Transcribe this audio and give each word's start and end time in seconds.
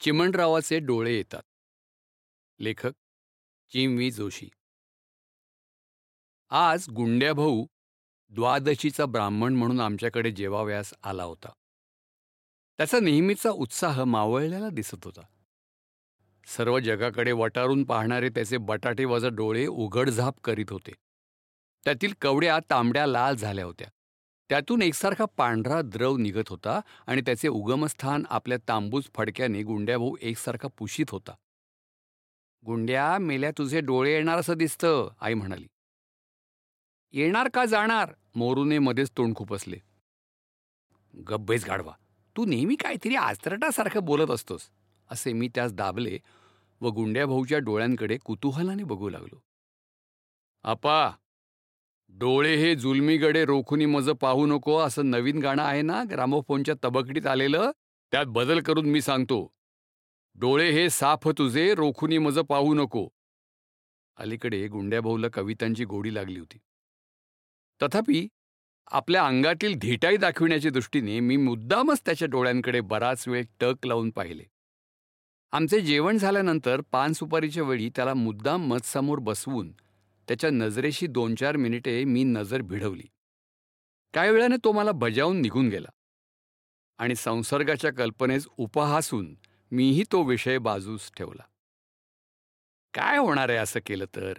चिमणरावाचे 0.00 0.78
डोळे 0.78 1.16
येतात. 1.16 1.42
लेखक 2.60 2.92
चिमवी 3.70 4.10
जोशी. 4.10 4.48
आज 6.50 6.88
गुंड्याभाऊ 6.88 7.66
द्वादशीचा 8.30 9.06
ब्राह्मण 9.06 9.54
म्हणून 9.54 9.80
आमच्याकडे 9.80 10.30
जेवाव्यास 10.30 10.94
आला 11.02 11.24
होता. 11.24 11.48
त्याचा 12.76 13.00
नेहमीचा 13.00 13.50
उत्साह 13.50 14.04
मावळलेला 14.04 14.68
दिसत 14.68 15.04
होता. 15.04 15.20
सर्व 16.46 16.78
जगाकडे 16.78 17.32
वटारून 17.32 17.84
पाहणारे 17.84 18.28
त्याचे 18.28 18.56
बटाटेवाजा 18.56 19.28
डोळे 19.28 19.66
उघडझाप 19.66 20.34
करीत 20.44 20.66
होते. 20.70 20.92
त्यातील 21.84 22.12
कवड्या 22.20 22.58
तांबड्या 22.70 23.06
लाल 23.06 23.36
झाल्या 23.36 23.64
होत्या. 23.64 23.88
त्यातून 24.48 24.82
एकसारखा 24.82 25.24
पांढरा 25.36 25.80
द्रव 25.82 26.16
निघत 26.16 26.48
होता 26.48 26.80
आणि 27.06 27.20
त्याचे 27.20 27.48
उगमस्थान 27.48 28.24
आपल्या 28.30 28.58
तांबूस 28.68 29.10
फडक्याने 29.14 29.62
गुंड्याभाऊ 29.62 30.16
एकसारखा 30.20 30.68
पुशीत 30.78 31.10
होता. 31.10 31.32
गुंड्या 32.66 33.18
मेल्या 33.18 33.50
तुझे 33.58 33.80
डोळे 33.80 34.12
येणार 34.12 34.38
असं 34.38 34.56
दिसतं 34.56 35.08
आई 35.20 35.34
म्हणाली. 35.34 35.66
येणार 37.12 37.48
का 37.54 37.64
जाणार? 37.64 38.12
मोरूने 38.34 38.78
मध्येच 38.78 39.10
तोंड 39.16 39.34
खुपसले. 39.36 39.76
गब्बेच 41.28 41.64
गाढवा 41.64 41.92
तू 42.36 42.44
नेहमी 42.44 42.74
काहीतरी 42.74 43.14
आचरटासारखं 43.14 44.04
बोलत 44.04 44.30
असतोस 44.30 44.68
असे 45.10 45.32
मी 45.32 45.48
त्यास 45.54 45.72
दाबले 45.72 46.18
व 46.80 46.88
गुंड्याभाऊच्या 46.88 47.58
डोळ्यांकडे 47.58 48.16
कुतूहलाने 48.16 48.84
बघू 48.84 49.08
लागलो. 49.08 49.40
आपा 50.62 51.10
डोळे 52.10 52.56
हे 52.56 52.74
जुलमीगडे 52.74 53.44
रोखुनी 53.44 53.86
मज 53.86 54.10
पाहू 54.10 54.46
नको 54.46 54.78
असं 54.78 55.10
नवीन 55.10 55.38
गाणं 55.38 55.62
आहे 55.62 55.82
ना 55.82 56.04
ग्रामोफोनच्या 56.10 56.74
तबकडीत 56.84 57.26
आलेलं? 57.26 57.70
त्यात 58.12 58.26
बदल 58.26 58.60
करून 58.60 58.86
मी 58.86 59.00
सांगतो. 59.00 59.52
डोळे 60.34 60.70
हे 60.70 60.90
साफ 60.90 61.28
तुझे 61.28 61.74
रोखुनी 61.74 62.18
मज 62.18 62.38
पाहू 62.38 62.74
नको. 62.74 63.08
अलीकडे 64.16 64.66
गुंड्याभाऊला 64.68 65.28
कवितांची 65.28 65.84
गोडी 65.84 66.14
लागली 66.14 66.38
होती. 66.38 66.58
तथापि 67.82 68.28
आपल्या 68.90 69.26
अंगातील 69.26 69.74
धिटाई 69.78 70.16
दाखविण्याच्या 70.16 70.70
दृष्टीने 70.70 71.20
मी 71.20 71.36
मुद्दामच 71.36 72.00
त्याच्या 72.00 72.28
डोळ्यांकडे 72.28 72.80
बराच 72.80 73.28
वेळ 73.28 73.44
टक 73.60 73.86
लावून 73.86 74.10
पाहिले. 74.10 74.44
आमचे 75.52 75.80
जेवण 75.80 76.18
झाल्यानंतर 76.18 76.80
पान 76.80 77.12
सुपारीच्या 77.12 77.62
वेळी 77.62 77.90
त्याला 77.96 78.14
मुद्दाम 78.14 78.66
मजसमोर 78.66 79.18
बसवून 79.18 79.72
त्याच्या 80.28 80.50
नजरेशी 80.50 81.06
दोन 81.06 81.34
चार 81.34 81.56
मिनिटे 81.56 82.04
मी 82.04 82.24
नजर 82.24 82.60
भिडवली. 82.60 83.06
काही 84.14 84.30
वेळाने 84.30 84.56
तो 84.64 84.72
मला 84.72 84.92
बजावून 84.92 85.40
निघून 85.40 85.68
गेला 85.68 85.88
आणि 86.98 87.14
संसर्गाच्या 87.14 87.92
कल्पनेस 87.92 88.48
उपहासून 88.56 89.34
मीही 89.70 90.02
तो 90.12 90.22
विषय 90.22 90.58
बाजूस 90.58 91.10
ठेवला. 91.16 91.42
काय 92.94 93.18
होणार 93.18 93.48
आहे 93.48 93.58
असं 93.58 93.80
केलं 93.86 94.04
तर? 94.04 94.32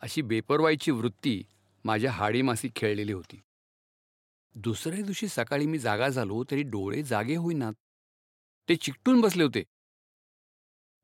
अशी 0.00 0.22
बेपरवाईची 0.22 0.90
वृत्ती 0.90 1.42
माझ्या 1.84 2.10
हाडीमासी 2.10 2.68
खेळलेली 2.76 3.12
होती. 3.12 3.40
दुसऱ्या 4.54 5.02
दिवशी 5.02 5.28
सकाळी 5.28 5.66
मी 5.66 5.78
जागा 5.78 6.08
झालो 6.08 6.44
तरी 6.50 6.62
डोळे 6.62 7.02
जागे 7.02 7.36
होईनात 7.36 7.72
ते 8.68 8.76
चिकटून 8.76 9.20
बसले 9.20 9.42
होते. 9.42 9.62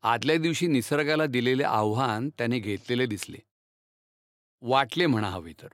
आदल्या 0.02 0.36
दिवशी 0.36 0.66
निसर्गाला 0.66 1.26
दिलेले 1.26 1.62
आव्हान 1.62 2.30
त्याने 2.38 2.58
घेतलेले 2.58 3.06
दिसले. 3.06 3.38
वाटले 4.62 5.06
म्हणा 5.06 5.28
हवे 5.30 5.52
तर. 5.62 5.68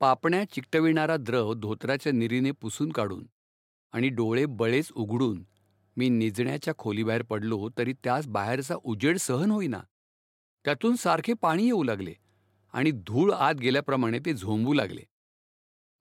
पापण्या 0.00 0.44
चिकटविणारा 0.52 1.16
द्रव 1.16 1.52
धोत्राच्या 1.54 2.12
निरीने 2.12 2.50
पुसून 2.50 2.90
काढून 2.92 3.26
आणि 3.94 4.08
डोळे 4.08 4.44
बळेच 4.46 4.90
उघडून 4.92 5.42
मी 5.96 6.08
निजण्याच्या 6.08 6.74
खोलीबाहेर 6.78 7.22
पडलो 7.22 7.68
तरी 7.78 7.92
त्यास 8.04 8.26
बाहेरचा 8.28 8.74
उजेड 8.84 9.16
सहन 9.18 9.50
होईना. 9.50 9.80
त्यातून 10.64 10.96
सारखे 10.96 11.32
पाणी 11.42 11.64
येऊ 11.64 11.82
लागले 11.82 12.14
आणि 12.74 12.90
धूळ 13.06 13.32
आत 13.32 13.54
गेल्याप्रमाणे 13.54 14.18
ते 14.18 14.32
झोंबू 14.34 14.72
लागले. 14.74 15.04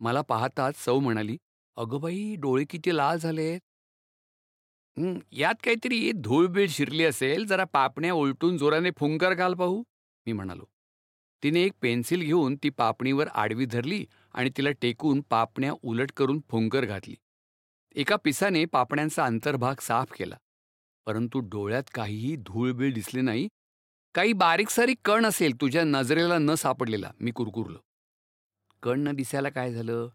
मला 0.01 0.21
पाहताच 0.21 0.83
सौ 0.85 0.99
म्हणाली 0.99 1.37
अगं 1.77 1.99
बाई 2.01 2.35
डोळे 2.35 2.63
किती 2.69 2.95
लाल 2.97 3.17
झालेत. 3.17 3.59
यात 5.31 5.55
काहीतरी 5.63 6.11
धूळबीळ 6.15 6.67
शिरली 6.69 7.03
असेल 7.05 7.45
जरा 7.47 7.63
पापण्या 7.73 8.13
उलटून 8.13 8.57
जोराने 8.57 8.91
फुंकर 8.99 9.33
घाल 9.33 9.53
पाहू 9.53 9.83
मी 10.25 10.33
म्हणालो. 10.33 10.65
तिने 11.43 11.63
एक 11.63 11.73
पेन्सिल 11.81 12.21
घेऊन 12.21 12.55
ती 12.55 12.69
पापणीवर 12.69 13.27
आडवी 13.27 13.65
धरली 13.65 14.05
आणि 14.33 14.49
तिला 14.57 14.71
टेकून 14.71 15.21
पापण्या 15.29 15.73
उलट 15.83 16.11
करून 16.11 16.39
फुंकर 16.49 16.85
घातली. 16.85 17.15
एका 17.95 18.15
पिसाने 18.15 18.65
पापण्यांचा 18.65 19.25
अंतर्भाग 19.25 19.75
साफ 19.81 20.11
केला. 20.11 20.35
परंतु 21.05 21.39
डोळ्यात 21.39 21.83
काहीही 21.93 22.35
धूळबीळ 22.35 22.93
दिसले 22.93 23.21
नाही. 23.21 23.47
काही 24.15 24.33
बारीक 24.33 24.69
सारीक 24.69 24.97
कण 25.05 25.25
असेल 25.25 25.61
तुझ्या 25.61 25.83
नजरेला 25.83 26.37
न 26.37 26.55
सापडलेला 26.55 27.11
मी 27.19 27.31
कुरकुरलो. 27.31 27.77
कण 28.83 28.99
न 28.99 29.11
दिसायला 29.11 29.49
काय 29.49 29.73
झालं? 29.73 30.07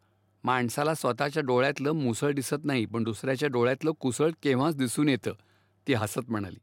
माणसाला 0.44 0.94
स्वतःच्या 0.94 1.42
डोळ्यातलं 1.42 1.92
मुसळ 1.92 2.32
दिसत 2.32 2.64
नाही 2.64 2.86
पण 2.86 3.02
दुसऱ्याच्या 3.02 3.48
डोळ्यातलं 3.48 3.90
कुसळ 3.90 4.30
केव्हाच 4.42 4.76
दिसून 4.76 5.08
येतं 5.08 5.32
ती 5.86 5.94
हसत 5.94 6.30
म्हणाली. 6.30 6.58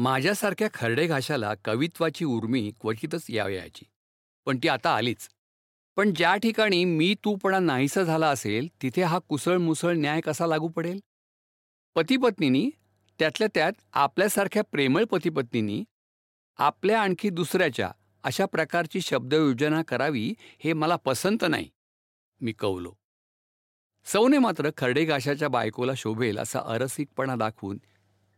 माझ्यासारख्या 0.00 0.68
खरडे 0.74 1.06
घाशाला 1.06 1.52
कवित्वाची 1.64 2.24
उर्मी 2.24 2.70
क्वचितच 2.80 3.26
यावयाची. 3.28 3.84
पण 4.46 4.58
ती 4.62 4.68
आता 4.68 4.94
आलीच. 4.96 5.28
पण 5.96 6.12
ज्या 6.16 6.36
ठिकाणी 6.36 6.84
मी 6.84 7.14
तूपणा 7.24 7.58
नाहीसा 7.58 8.02
झाला 8.02 8.28
असेल 8.28 8.68
तिथे 8.82 9.02
हा 9.02 9.18
कुसळ 9.18 9.56
मुसळ 9.56 9.92
न्याय 9.92 10.20
कसा 10.20 10.46
लागू 10.46 10.68
पडेल? 10.68 11.00
पतीपत्नींनी 11.96 12.70
त्यातल्या 13.18 13.48
त्यात 13.54 13.72
आपल्यासारख्या 13.92 14.62
प्रेमळ 14.62 15.04
पतीपत्नींनी 15.04 15.84
आपल्या 16.58 17.00
आणखी 17.02 17.30
दुसऱ्याच्या 17.30 17.90
अशा 18.24 18.46
प्रकारची 18.46 19.00
शब्दयोजना 19.00 19.82
करावी 19.82 20.34
हे 20.64 20.72
मला 20.72 20.96
पसंत 20.96 21.44
नाही. 21.48 21.68
मी 22.40 22.52
कवलो 22.52 22.92
सौने 24.06 24.38
मात्र 24.38 24.70
खरडेघाशाच्या 24.76 25.48
बायकोला 25.48 25.92
शोभेल 25.96 26.38
असा 26.38 26.60
अरसिकपणा 26.64 27.36
दाखवून 27.36 27.78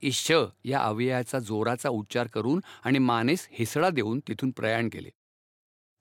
इश्श 0.02 0.32
या 0.64 0.80
अव्ययाचा 0.80 1.38
जोराचा 1.38 1.88
उच्चार 1.88 2.26
करून 2.26 2.60
आणि 2.84 2.98
मानेस 2.98 3.46
हिसडा 3.50 3.90
देऊन 3.90 4.20
तिथून 4.28 4.50
प्रयाण 4.50 4.88
केले. 4.88 5.10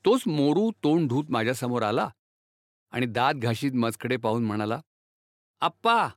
तोच 0.06 0.24
मोरू 0.28 0.70
तोंड 0.84 1.10
धूत 1.10 1.26
माझ्यासमोर 1.30 1.82
आला 1.82 2.10
आणि 2.94 3.06
दात 3.06 3.34
घाशीत 3.34 3.72
मजकडे 3.74 4.18
पाहून 4.18 4.46
म्हणाला 4.46 4.80
आप्पा 5.62 6.08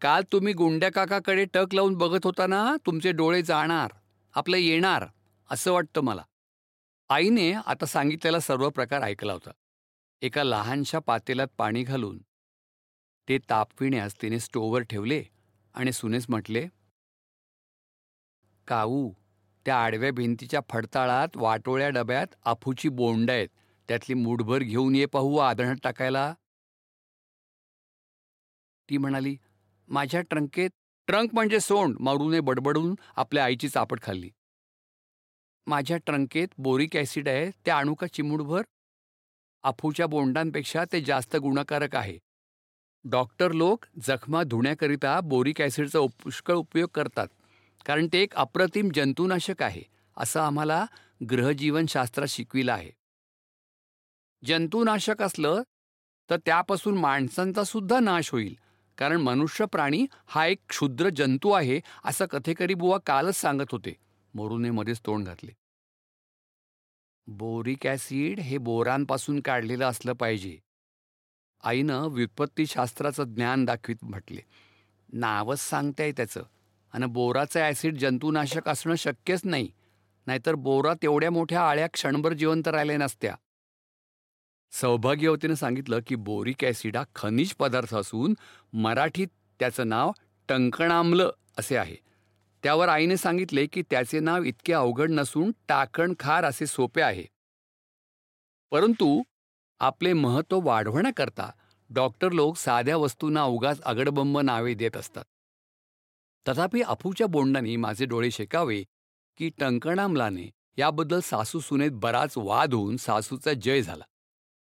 काल 0.00 0.22
तुम्ही 0.32 0.52
गुंड्या 0.52 0.90
काकाकडे 0.92 1.44
टक 1.44 1.74
लावून 1.74 1.94
बघत 1.94 2.24
होता 2.24 2.46
ना 2.46 2.64
तुमचे 2.86 3.12
डोळे 3.12 3.42
जाणार 3.42 3.92
आपलं 4.34 4.56
येणार 4.56 5.06
असं 5.50 5.72
वाटतं 5.72 6.00
मला. 6.00 6.22
आईने 7.10 7.52
आता 7.52 7.86
सांगितलेला 7.86 8.40
सर्व 8.40 8.68
प्रकार 8.70 9.02
ऐकला 9.02 9.32
होता. 9.32 9.50
एका 10.22 10.44
लहानशा 10.44 10.98
पातेल्यात 10.98 11.48
पाणी 11.58 11.82
घालून 11.82 12.18
ते 13.28 13.38
तापविण्यास 13.50 14.14
तिने 14.22 14.38
स्टोवर 14.40 14.82
ठेवले 14.82 15.22
आणि 15.74 15.92
सुनेस 15.92 16.26
म्हटले 16.28 16.66
काऊ. 18.70 19.12
त्या 19.66 19.76
आडव्या 19.84 20.10
भिंतीच्या 20.12 20.60
फडताळात 20.70 21.36
वाटोळ्या 21.36 21.88
डब्यात 21.88 22.26
आफूची 22.44 22.88
बोंड 22.88 23.30
आहेत. 23.30 23.48
त्यातली 23.88 24.14
मूठभर 24.14 24.62
घेऊन 24.62 24.94
ये 24.94 25.06
पाहू 25.06 25.36
आदळत 25.36 25.76
टाकायला. 25.82 26.32
ती 28.88 28.98
म्हणाली 28.98 29.36
माझ्या 29.88 30.20
ट्रंकेत 30.20 30.70
ट्रंक 31.06 31.34
म्हणजे 31.34 31.60
सोंड 31.60 31.96
मारूने 32.00 32.40
बडबडून 32.40 32.94
आपल्या 33.16 33.44
आईची 33.44 33.68
चापट 33.68 34.02
खाल्ली. 34.02 34.30
माझ्या 35.66 35.96
ट्रंकेत 35.96 36.48
बोरिक 36.58 36.96
ॲसिड 36.96 37.28
आहे 37.28 37.50
ते 37.66 37.70
आणू 37.70 37.94
का 37.94 38.06
चिमूडभर 38.06 38.62
आफूच्या 39.64 40.06
बोंडांपेक्षा 40.06 40.84
ते 40.92 41.00
जास्त 41.00 41.36
गुणकारक 41.36 41.96
आहे. 41.96 42.18
डॉक्टर 43.04 43.52
लोक 43.52 43.84
जखमा 44.06 44.42
धुण्याकरिता 44.42 45.20
बोरिक 45.20 45.60
ॲसिडचा 45.60 45.98
पुष्कळ 46.22 46.54
उपयोग 46.54 46.88
करतात. 46.94 47.28
कारण 47.86 48.06
ते 48.12 48.22
एक 48.22 48.34
अप्रतिम 48.34 48.88
जंतुनाशक 48.94 49.62
आहे 49.62 49.82
असं 50.16 50.40
आम्हाला 50.40 50.86
ग्रहजीवनशास्त्रात 51.30 52.26
शिकविलं 52.26 52.72
आहे. 52.72 52.90
जंतुनाशक 54.44 55.22
असलं 55.22 55.62
तर 56.30 56.36
त्यापासून 56.36 56.98
माणसांचा 56.98 57.64
सुद्धा 57.64 58.00
नाश 58.00 58.30
होईल 58.30 58.56
कारण 58.98 59.20
मनुष्य 59.20 59.64
प्राणी 59.64 60.06
हा 60.26 60.46
एक 60.46 60.58
क्षुद्र 60.68 61.08
जंतू 61.08 61.50
आहे 61.50 61.80
असं 62.04 62.26
कथेकरी 62.26 62.74
बुवा 62.74 62.98
कालच 63.06 63.34
सांगत 63.34 63.70
होते. 63.70 63.96
मोरूने 64.34 64.70
मध्येच 64.70 65.00
तोंड 65.06 65.26
घातले. 65.26 65.50
बोरिक 67.26 67.86
ॲसिड 67.86 68.40
हे 68.40 68.58
बोरांपासून 68.58 69.40
काढलेलं 69.40 69.84
असलं 69.84 70.12
पाहिजे. 70.12 70.58
आईनं 71.64 72.06
व्युत्पत्तीशास्त्राचं 72.08 73.24
ज्ञान 73.24 73.64
दाखवीत 73.64 73.96
म्हटले. 74.02 74.40
नावच 75.12 75.58
सांगताय 75.58 76.12
त्याचं. 76.12 76.42
आणि 76.92 77.06
बोराचं 77.06 77.60
ॲसिड 77.60 77.96
जंतुनाशक 77.96 78.68
असणं 78.68 78.94
शक्यच 78.94 79.40
नाही. 79.44 79.70
नाहीतर 80.26 80.54
बोरा 80.54 80.94
तेवढ्या 80.94 81.30
मोठ्या 81.30 81.62
आळ्या 81.62 81.86
क्षणभर 81.86 82.32
जिवंत 82.32 82.68
राहिल्या 82.68 82.96
नसत्या. 82.98 83.34
सौभाग्यवतीनं 84.72 85.54
सांगितलं 85.54 86.00
की 86.06 86.14
बोरिक 86.14 86.64
ॲसिड 86.64 86.96
हा 86.96 87.04
खनिज 87.14 87.54
पदार्थ 87.54 87.94
असून 87.94 88.34
मराठीत 88.72 89.28
त्याचं 89.58 89.88
नाव 89.88 90.12
टंकणामलं 90.48 91.30
असे 91.58 91.76
आहे. 91.76 91.96
त्यावर 92.62 92.88
आईने 92.88 93.16
सांगितले 93.16 93.66
की 93.66 93.82
त्याचे 93.82 94.20
नाव 94.20 94.42
इतके 94.42 94.72
अवघड 94.72 95.10
नसून 95.10 95.52
टाकण 95.68 96.14
खार 96.18 96.44
असे 96.44 96.66
सोपे 96.66 97.02
आहे. 97.02 97.24
परंतु 98.70 99.22
आपले 99.80 100.12
महत्त्व 100.12 100.60
वाढवण्याकरता 100.62 101.50
डॉक्टर 101.90 102.32
लोक 102.32 102.56
साध्या 102.56 102.96
वस्तूंना 102.96 103.44
उगाच 103.44 103.80
अगडबंब 103.80 104.38
नावे 104.38 104.74
देत 104.74 104.96
असतात. 104.96 105.24
तथापि 106.48 106.80
अफूच्या 106.82 107.26
बोंडांनी 107.26 107.76
माझे 107.76 108.04
डोळे 108.04 108.30
शेकावे 108.30 108.84
की 109.38 109.50
टंकणामलाने 109.58 110.50
याबद्दल 110.78 111.20
सासू 111.20 111.60
सुनेत 111.60 111.90
बराच 111.92 112.34
वाद 112.36 112.74
होऊन 112.74 112.96
सासूचा 112.96 113.52
जय 113.52 113.82
झाला. 113.82 114.04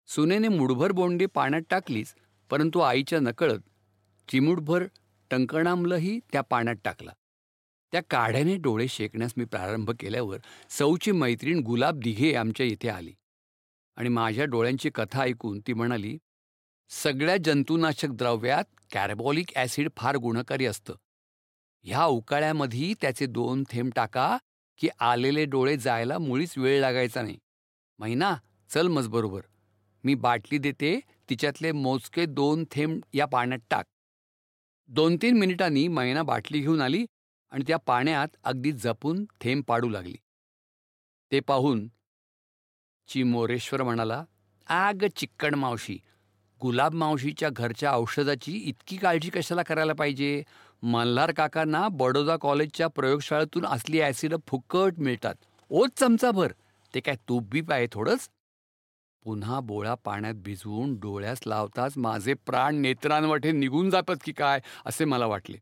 सुनेने 0.07 0.47
मुठभर 0.47 0.91
बोंडे 0.91 1.25
पाण्यात 1.25 1.61
टाकलीच 1.69 2.13
परंतु 2.49 2.79
आईच्या 2.79 3.19
नकळत 3.19 3.59
चिमुटभर 4.31 4.83
टंकणामलही 5.31 6.19
त्या 6.31 6.41
पाण्यात 6.41 6.75
टाकला. 6.83 7.11
त्या 7.91 8.01
काढ्याने 8.09 8.55
डोळे 8.57 8.87
शेकण्यास 8.87 9.33
मी 9.37 9.45
प्रारंभ 9.45 9.91
केल्यावर 9.91 10.37
सौची 10.69 11.11
मैत्रीण 11.11 11.59
गुलाब 11.59 11.99
दिघे 11.99 12.33
आमच्या 12.35 12.65
इथे 12.65 12.89
आली. 12.89 13.13
आणि 13.97 14.09
माझ्या 14.09 14.45
डोळ्यांची 14.45 14.89
कथा 14.89 15.21
ऐकून 15.21 15.59
ती 15.59 15.73
म्हणाली 15.73 16.17
सगळ्या 16.89 17.37
जंतुनाशक 17.45 18.09
द्रव्यात 18.09 18.63
कॅरबॉलिक 18.91 19.49
ॲसिड 19.55 19.89
फार 19.97 20.15
गुणकारी 20.15 20.65
असतं. 20.65 20.93
ह्या 21.83 22.05
उकाळ्यामध्ये 22.05 22.93
त्याचे 23.01 23.25
दोन 23.25 23.63
थेंब 23.71 23.91
टाका 23.95 24.37
की 24.77 24.89
आलेले 24.99 25.45
डोळे 25.45 25.77
जायला 25.77 26.17
मुळीच 26.17 26.57
वेळ 26.57 26.79
लागायचा 26.81 27.21
नाही. 27.21 27.37
महिना 27.99 28.35
चल 28.69 28.87
मज 28.87 29.07
बरोबर. 29.07 29.41
मी 30.03 30.15
बाटली 30.15 30.57
देते 30.57 30.99
तिच्यातले 31.29 31.71
मोजके 31.71 32.25
दोन 32.25 32.63
थेंब 32.71 33.01
या 33.13 33.25
पाण्यात 33.25 33.59
टाक. 33.69 33.85
दोन 34.87 35.17
तीन 35.21 35.37
मिनिटांनी 35.37 35.87
मैना 35.87 36.23
बाटली 36.23 36.59
घेऊन 36.59 36.81
आली 36.81 37.05
आणि 37.51 37.63
त्या 37.67 37.77
पाण्यात 37.77 38.27
अगदी 38.43 38.71
जपून 38.71 39.25
थेंब 39.41 39.63
पाडू 39.63 39.89
लागली. 39.89 40.15
ते 41.31 41.39
पाहून 41.39 41.87
चिमोरेश्वर 43.07 43.83
म्हणाला 43.83 44.23
आग 44.67 45.05
चिक्कण 45.15 45.55
मावशी. 45.55 45.97
गुलाब 46.61 46.93
मावशीच्या 46.93 47.49
घरच्या 47.49 47.91
औषधाची 47.91 48.51
इतकी 48.57 48.97
काळजी 48.97 49.29
कशाला 49.29 49.63
करायला 49.63 49.93
पाहिजे? 49.93 50.43
मल्हार 50.83 51.31
काकांना 51.31 51.87
बडोदा 51.87 52.37
कॉलेजच्या 52.41 52.87
प्रयोगशाळेतून 52.87 53.65
असली 53.65 54.01
ॲसिडं 54.01 54.37
फुकट 54.47 54.93
मिळतात. 54.97 55.35
ओच 55.69 55.89
चमचाभर. 55.95 56.51
ते 56.95 56.99
काय 56.99 57.15
तूप 57.29 57.43
बीप 57.43 57.71
आहे 57.71 57.87
थोडंच? 57.91 58.29
पुन्हा 59.23 59.59
बोळा 59.59 59.93
पाण्यात 59.95 60.33
भिजवून 60.33 60.95
डोळ्यास 60.95 61.39
लावताच 61.45 61.97
माझे 61.97 62.33
प्राण 62.33 62.75
नेत्रांवठे 62.75 63.51
निघून 63.51 63.89
जातात 63.89 64.15
की 64.23 64.31
काय 64.31 64.59
असे 64.85 65.05
मला 65.05 65.25
वाटले. 65.25 65.57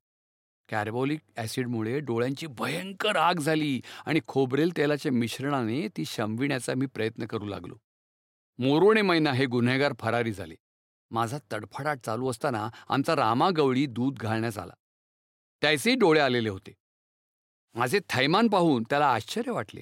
कॅर्बोलिक 0.69 1.19
ॲसिडमुळे 1.37 1.99
डोळ्यांची 1.99 2.47
भयंकर 2.47 3.15
आग 3.15 3.39
झाली 3.39 3.81
आणि 4.05 4.19
खोबरेल 4.27 4.77
तेलाच्या 4.77 5.11
मिश्रणाने 5.11 5.87
ती 5.97 6.05
शमविण्याचा 6.05 6.73
मी 6.75 6.85
प्रयत्न 6.85 7.25
करू 7.25 7.45
लागलो. 7.45 7.75
मोरोणे 8.59 9.01
मैना 9.01 9.31
हे 9.31 9.45
गुन्हेगार 9.45 9.93
फरारी 9.99 10.33
झाले. 10.33 10.55
माझा 11.11 11.37
तडफडाट 11.53 11.99
चालू 12.05 12.29
असताना 12.29 12.69
आमचा 12.89 13.15
रामागवळी 13.15 13.85
दूध 13.85 14.17
घालण्यास 14.17 14.57
आला. 14.57 14.73
त्याचेही 15.61 15.95
डोळे 15.95 16.19
आलेले 16.19 16.49
होते. 16.49 16.73
माझे 17.73 17.99
थैमान 18.09 18.47
पाहून 18.47 18.83
त्याला 18.83 19.13
आश्चर्य 19.13 19.51
वाटले. 19.51 19.81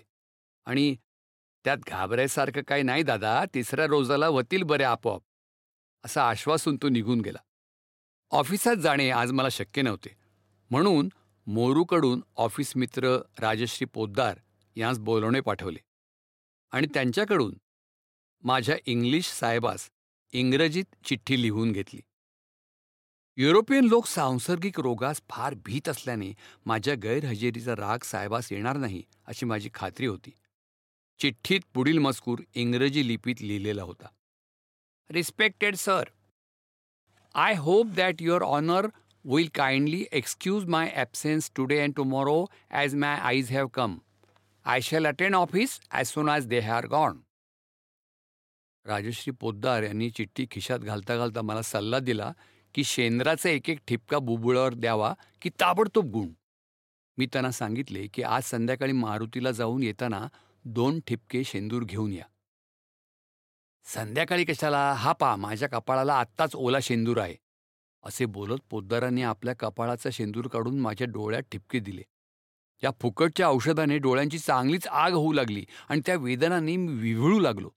आणि 0.65 0.95
त्यात 1.63 1.77
घाबरायसारखं 1.77 2.61
काही 2.61 2.83
नाही 2.83 3.03
दादा. 3.03 3.43
तिसऱ्या 3.53 3.85
रोजाला 3.85 4.29
वतील 4.29 4.63
बरे 4.63 4.83
आपोआप. 4.83 5.21
असा 6.05 6.29
आश्वासून 6.29 6.77
तो 6.81 6.89
निघून 6.89 7.21
गेला. 7.21 7.39
ऑफिसात 8.31 8.75
जाणे 8.75 9.09
आज 9.09 9.31
मला 9.31 9.49
शक्य 9.49 9.81
नव्हते. 9.81 10.09
म्हणून 10.69 11.09
मोरूकडून 11.47 12.23
ऑफिस 12.35 12.77
मित्र 12.77 13.17
राजश्री 13.39 13.85
पोद्दार 13.85 14.39
यांस 14.75 14.99
बोलवणे 14.99 15.39
पाठवले. 15.39 15.79
आणि 16.71 16.87
त्यांच्याकडून 16.93 17.57
माझ्या 18.43 18.77
इंग्लिश 18.85 19.25
साहेबास 19.25 19.91
इंग्रजीत 20.31 20.85
चिठ्ठी 21.05 21.41
लिहून 21.41 21.71
घेतली. 21.71 22.01
युरोपियन 23.37 23.85
लोक 23.85 24.05
सांसर्गिक 24.07 24.79
रोगास 24.79 25.21
फार 25.29 25.53
भीत 25.65 25.89
असल्याने 25.89 26.31
माझ्या 26.65 26.93
गैरहजेरीचा 27.01 27.73
राग 27.75 28.03
साहेबास 28.03 28.51
येणार 28.51 28.77
नाही 28.77 29.01
अशी 29.27 29.45
माझी 29.45 29.69
खात्री 29.73 30.05
होती. 30.07 30.31
चिठ्ठीत 31.19 31.61
पुढील 31.73 31.97
मजकूर 31.99 32.39
इंग्रजी 32.55 33.07
लिपीत 33.07 33.41
लिहिलेला 33.41 33.83
होता. 33.83 34.07
Respected 35.09 35.75
sir 35.75 36.09
I 37.35 37.55
hope 37.57 37.93
that 37.95 38.21
your 38.21 38.43
honour 38.43 38.87
will 39.25 39.49
kindly 39.55 40.03
excuse 40.11 40.65
my 40.69 40.91
absence 40.95 41.51
today 41.55 41.79
and 41.81 41.95
tomorrow 41.95 42.43
as 42.71 42.95
my 42.95 43.19
eyes 43.19 43.51
have 43.51 43.67
come. 43.73 43.97
I 44.65 44.81
shall 44.81 45.07
attend 45.07 45.35
office 45.35 45.79
as 45.91 46.07
soon 46.07 46.29
as 46.29 46.47
they 46.47 46.59
have 46.59 46.87
gone. 46.87 47.21
Rajshri 48.85 49.31
Poddar 49.39 49.83
यांनी 49.83 50.09
चिठ्ठी 50.09 50.45
खिशात 50.51 50.79
घालता 50.79 51.17
घालता 51.17 51.41
मला 51.41 51.61
सल्ला 51.61 51.99
दिला 51.99 52.31
की 52.77 52.83
शेंद्राचा 52.83 53.49
एक 53.49 53.69
एक 53.69 53.79
ठिपका 53.87 54.19
बुबुळावर 54.19 54.73
द्यावा 54.73 55.13
की 55.41 55.49
ताबडतोब 55.49 56.05
गुण. 56.11 56.29
मी 57.17 57.25
त्यांना 57.25 57.51
सांगितले 57.51 58.07
की 58.07 58.23
आज 58.23 58.43
संध्याकाळी 58.43 58.91
मारुतीला 58.91 59.51
जाऊन 59.51 59.83
येताना 59.83 60.27
दोन 60.65 60.99
ठिपके 61.07 61.43
शेंदूर 61.43 61.83
घेऊन 61.83 62.13
या. 62.13 62.25
संध्याकाळी 63.83 64.45
कशाला? 64.45 64.93
हा 64.93 65.11
पा 65.11 65.35
माझ्या 65.35 65.69
कपाळाला 65.69 66.13
आत्ताच 66.13 66.55
ओला 66.55 66.77
शेंदूर 66.81 67.17
आहे. 67.17 67.35
असे 68.03 68.25
बोलत 68.25 68.57
पोद्दारांनी 68.69 69.21
आपल्या 69.21 69.55
कपाळाचा 69.55 70.09
शेंदूर 70.13 70.47
काढून 70.47 70.79
माझ्या 70.79 71.07
डोळ्यात 71.07 71.43
ठिपके 71.51 71.79
दिले. 71.79 72.01
या 72.83 72.91
फुकटच्या 73.01 73.49
औषधाने 73.49 73.97
डोळ्यांची 73.97 74.39
चांगलीच 74.39 74.87
आग 74.87 75.11
होऊ 75.11 75.33
लागली 75.33 75.65
आणि 75.89 76.01
त्या 76.05 76.15
वेदनांनी 76.15 76.77
मी 76.77 76.93
विव्हळू 76.93 77.39
लागलो. 77.39 77.69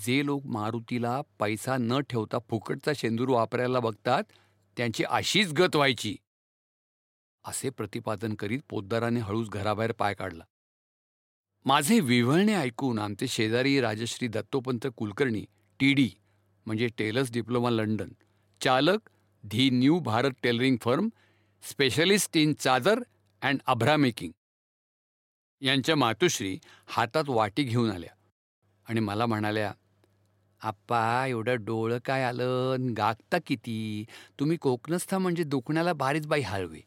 जे 0.00 0.24
लोक 0.26 0.46
मारुतीला 0.46 1.20
पैसा 1.38 1.76
न 1.80 2.00
ठेवता 2.00 2.38
फुकटचा 2.48 2.92
शेंदूर 2.96 3.28
वापरायला 3.28 3.80
बघतात 3.80 4.22
त्यांची 4.76 5.04
अशीच 5.04 5.52
गत 5.52 5.76
व्हायची. 5.76 6.16
असे 7.44 7.70
प्रतिपादन 7.70 8.34
करीत 8.34 8.60
पोद्दाराने 8.68 9.20
हळूच 9.20 9.48
घराबाहेर 9.48 9.92
पाय 9.92 10.14
काढला. 10.14 10.44
माझे 11.64 11.98
विव्हळणे 12.00 12.54
ऐकून 12.54 12.98
आमचे 12.98 13.26
शेजारी 13.28 13.80
राजश्री 13.80 14.28
दत्तोपंत 14.28 14.86
कुलकर्णी 14.96 15.44
टी 15.80 15.92
डी 15.94 16.08
म्हणजे 16.66 16.86
टेलर्स 16.98 17.32
डिप्लोमा 17.32 17.70
लंडन 17.70 18.12
चालक 18.60 19.10
the 19.44 19.68
new 19.70 19.98
Bharat 19.98 20.30
tailoring 20.42 20.76
firm 20.80 21.08
specialist 21.62 22.36
in 22.36 22.52
chadar 22.54 23.02
and 23.42 23.60
abhra 23.66 23.96
making. 23.96 24.32
यांच्या 25.62 25.96
मातुश्री 25.96 26.58
हातात 26.86 27.24
वाटी 27.28 27.62
घेऊन 27.62 27.90
आल्या 27.90 28.10
आणि 28.88 29.00
मला 29.00 29.26
म्हणाल्या 29.26 29.72
आप्पा 30.62 31.26
एवढं 31.26 31.64
डोळं 31.64 31.98
काय 32.04 32.22
आलं? 32.22 32.76
गागता 32.96 33.38
किती? 33.46 34.04
तुम्ही 34.40 34.56
कोकणस्थ 34.56 35.14
म्हणजे 35.14 35.44
दुखण्याला 35.44 35.92
भारीच 35.92 36.26
बाई 36.26 36.40
हळवे 36.40 36.80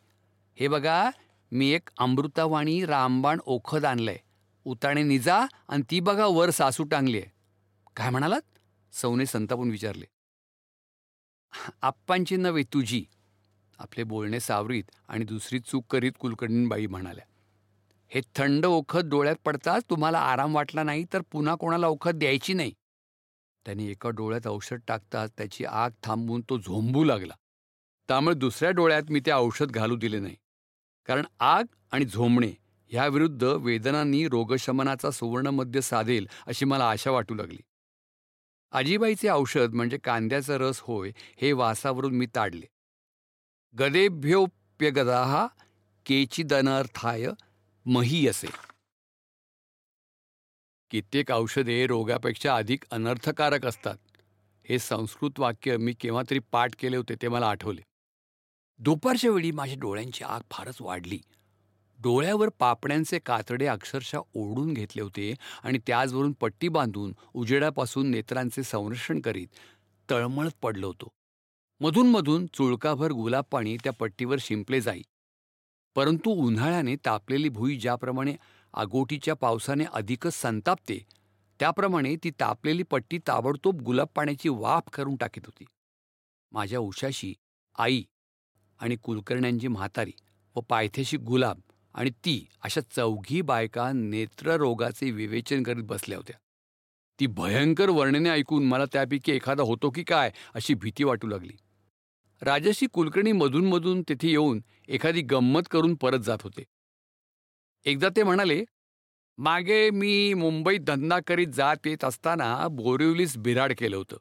हे 0.58 0.68
बघा 0.68 1.10
मी 1.52 1.70
एक 1.70 1.90
अमृतावाणी 1.98 2.86
रामबाण 2.86 3.40
ओखद 3.46 3.86
आणलंय. 3.86 4.18
उताणे 4.66 5.04
निजा 5.04 5.46
आणि 5.68 5.84
ती 5.92 6.00
बघा 6.00 6.26
वर 6.26 6.50
सासू 6.50 6.84
टांगली 6.84 7.18
आहे. 7.18 7.32
काय 7.96 8.10
म्हणालात? 8.10 8.42
सौने 8.94 9.26
संतापून 9.26 9.70
विचारले. 9.70 10.06
आप्पांची 11.82 12.36
नव्हे 12.38 12.64
तुझी. 12.64 13.06
आपले 13.80 14.04
बोलणे 14.04 14.40
सावरीत 14.40 14.84
आणि 15.08 15.26
दुसरी 15.26 15.60
चूक 15.60 15.86
करीत 15.90 16.12
कुलकर्णीबाई 16.20 16.88
म्हणाल्या. 16.88 17.26
हे 18.10 18.22
थंड 18.36 18.66
ओखत 18.66 19.00
डोळ्यात 19.00 19.36
पडताच 19.46 19.84
तुम्हाला 19.90 20.20
आराम 20.20 20.56
वाटला 20.56 20.84
नाही 20.84 21.06
तर 21.14 21.22
पुन्हा 21.32 21.56
कोणाला 21.56 21.88
ओखत 21.88 22.12
द्यायची 22.12 22.54
नाही. 22.54 22.74
त्यांनी 23.66 23.88
एका 23.88 24.10
डोळ्यात 24.10 24.48
औषध 24.48 24.78
टाकताच 24.88 25.32
त्याची 25.38 25.66
आग 25.66 25.90
थांबवून 26.04 26.42
तो 26.42 26.58
झोंबू 26.58 27.04
लागला. 27.04 27.34
त्यामुळे 28.08 28.36
दुसऱ्या 28.36 28.72
डोळ्यात 28.72 29.04
मी 29.10 29.20
ते 29.20 29.32
औषध 29.32 29.72
घालू 29.72 29.96
दिले 29.96 30.20
नाही. 30.20 30.36
कारण 31.06 31.26
आग 31.40 31.66
आणि 31.92 32.06
झोंबणे 32.06 32.52
ह्याविरुद्ध 32.90 33.44
वेदनांनी 33.44 34.28
रोगशमनाचा 34.28 35.12
सुवर्णमध्य 35.12 35.82
साधेल 35.82 36.28
अशी 36.48 36.66
मला 36.66 36.90
आशा 36.90 37.12
वाटू 37.12 37.36
लागली. 37.36 37.58
आजीबाईचे 38.72 39.30
औषध 39.30 39.74
म्हणजे 39.74 39.98
कांद्याचा 39.98 40.58
रस 40.58 40.80
होय 40.80 41.12
हे 41.42 41.52
वासावरून 41.52 42.16
मी 42.16 42.26
ताडले. 42.36 42.66
गदेभ्योप्यगदाहा 43.80 45.48
केचिदनर्थाय 46.06 47.28
महीयसे 47.86 48.48
कित्येक 50.94 51.32
औषधे 51.32 51.88
रोगापेक्षा 51.88 52.56
अधिक 52.56 52.84
अनर्थकारक 52.92 53.66
असतात. 53.66 53.96
हे 54.70 54.80
संस्कृत 54.80 55.40
वाक्य 55.40 55.78
मी 55.78 55.94
केव्हा 55.94 56.24
तरी 56.30 56.40
पाठ 56.40 56.76
केले 56.80 56.98
होते 56.98 57.16
ते 57.22 57.28
मला 57.28 57.50
आठवले. 57.50 57.82
दुपारच्या 58.80 59.32
वेळी 59.32 59.52
माझ्या 59.52 59.78
डोळ्यांची 59.80 60.24
आग 60.24 60.42
फारच 60.52 60.78
वाढली. 60.80 61.20
डोळ्यावर 62.00 62.50
पापण्यांचे 62.60 63.20
कातडे 63.20 63.66
अक्षरशः 63.66 64.20
ओढून 64.34 64.74
घेतले 64.74 65.02
होते 65.02 65.34
आणि 65.64 65.80
त्याचवरून 65.88 66.32
पट्टी 66.32 66.68
बांधून 66.68 67.16
उजेडापासून 67.34 68.12
नेत्रांचे 68.12 68.64
संरक्षण 68.64 69.20
करीत 69.20 69.48
तळमळत 70.10 70.52
पडलो 70.62 70.88
होतो. 70.88 71.08
मधून 71.80 72.10
मधून 72.10 72.46
चुळकाभर 72.46 73.12
गुलाब 73.12 73.44
पाणी 73.52 73.78
त्या 73.78 73.92
पट्टीवर 73.92 74.38
शिंपले 74.40 74.82
जाई. 74.82 75.02
परंतु 75.96 76.30
उन्हाळ्याने 76.30 76.96
तापलेली 76.96 77.50
भुई 77.50 77.78
ज्याप्रमाणे 77.78 78.36
आगोटीच्या 78.74 79.34
पावसाने 79.34 79.84
अधिकच 79.94 80.34
संतापते. 80.34 81.06
त्याप्रमाणे 81.60 82.16
ती 82.24 82.32
तापलेली 82.32 82.84
पट्टी 82.84 83.18
ताबडतोब 83.18 83.82
गुलाब 83.82 84.08
पाण्याची 84.16 84.50
वाफ 84.50 84.84
करून 84.94 85.16
टाकीत 85.16 85.42
होती. 85.46 85.66
माझ्या 86.52 86.80
उशाशी 86.80 87.34
आई 87.78 88.04
आणि 88.80 88.96
कुलकर्ण्यांची 88.96 89.68
म्हातारी 89.68 90.12
व 90.56 90.60
पायथ्याशी 90.60 91.18
गुलाब 91.18 91.60
आणि 91.94 92.10
ती 92.10 92.48
अशा 92.64 92.82
चौघी 92.82 93.42
बायका 93.42 93.92
नेत्ररोगाचे 93.92 95.12
विवेचन 95.12 95.64
करीत 95.64 95.84
बसल्या 95.84 96.18
होत्या. 96.18 96.36
ती 97.20 97.28
भयंकर 97.28 97.90
वर्णने 97.90 98.30
ऐकून 98.30 98.66
मला 98.66 98.86
त्यापैकी 98.86 99.32
एखादा 99.32 99.64
होतो 99.64 99.90
की 99.90 100.04
काय 100.04 100.32
अशी 100.54 100.74
भीती 100.74 101.04
वाटू 101.04 101.28
लागली. 101.28 101.54
राजशी 102.42 102.88
कुलकर्णी 102.94 103.32
मधून 103.32 103.66
मधून 103.66 104.02
तेथे 104.02 104.30
येऊन 104.30 104.64
एखादी 104.88 105.22
गंमत 105.22 105.62
करून 105.72 105.96
परत 105.96 106.20
जात 106.20 106.38
होते. 106.42 106.64
एकदा 107.86 108.10
ते 108.16 108.24
म्हणाले 108.24 108.64
मागे 109.38 109.90
मी 109.90 110.34
मुंबईत 110.34 110.80
धंदा 110.80 111.20
करीत 111.28 111.48
जात 111.48 111.88
येत 111.88 112.04
असताना 112.04 112.68
बोरिवलीस 112.68 113.38
बिराड 113.38 113.74
केलं 113.78 113.96
होतं. 113.96 114.18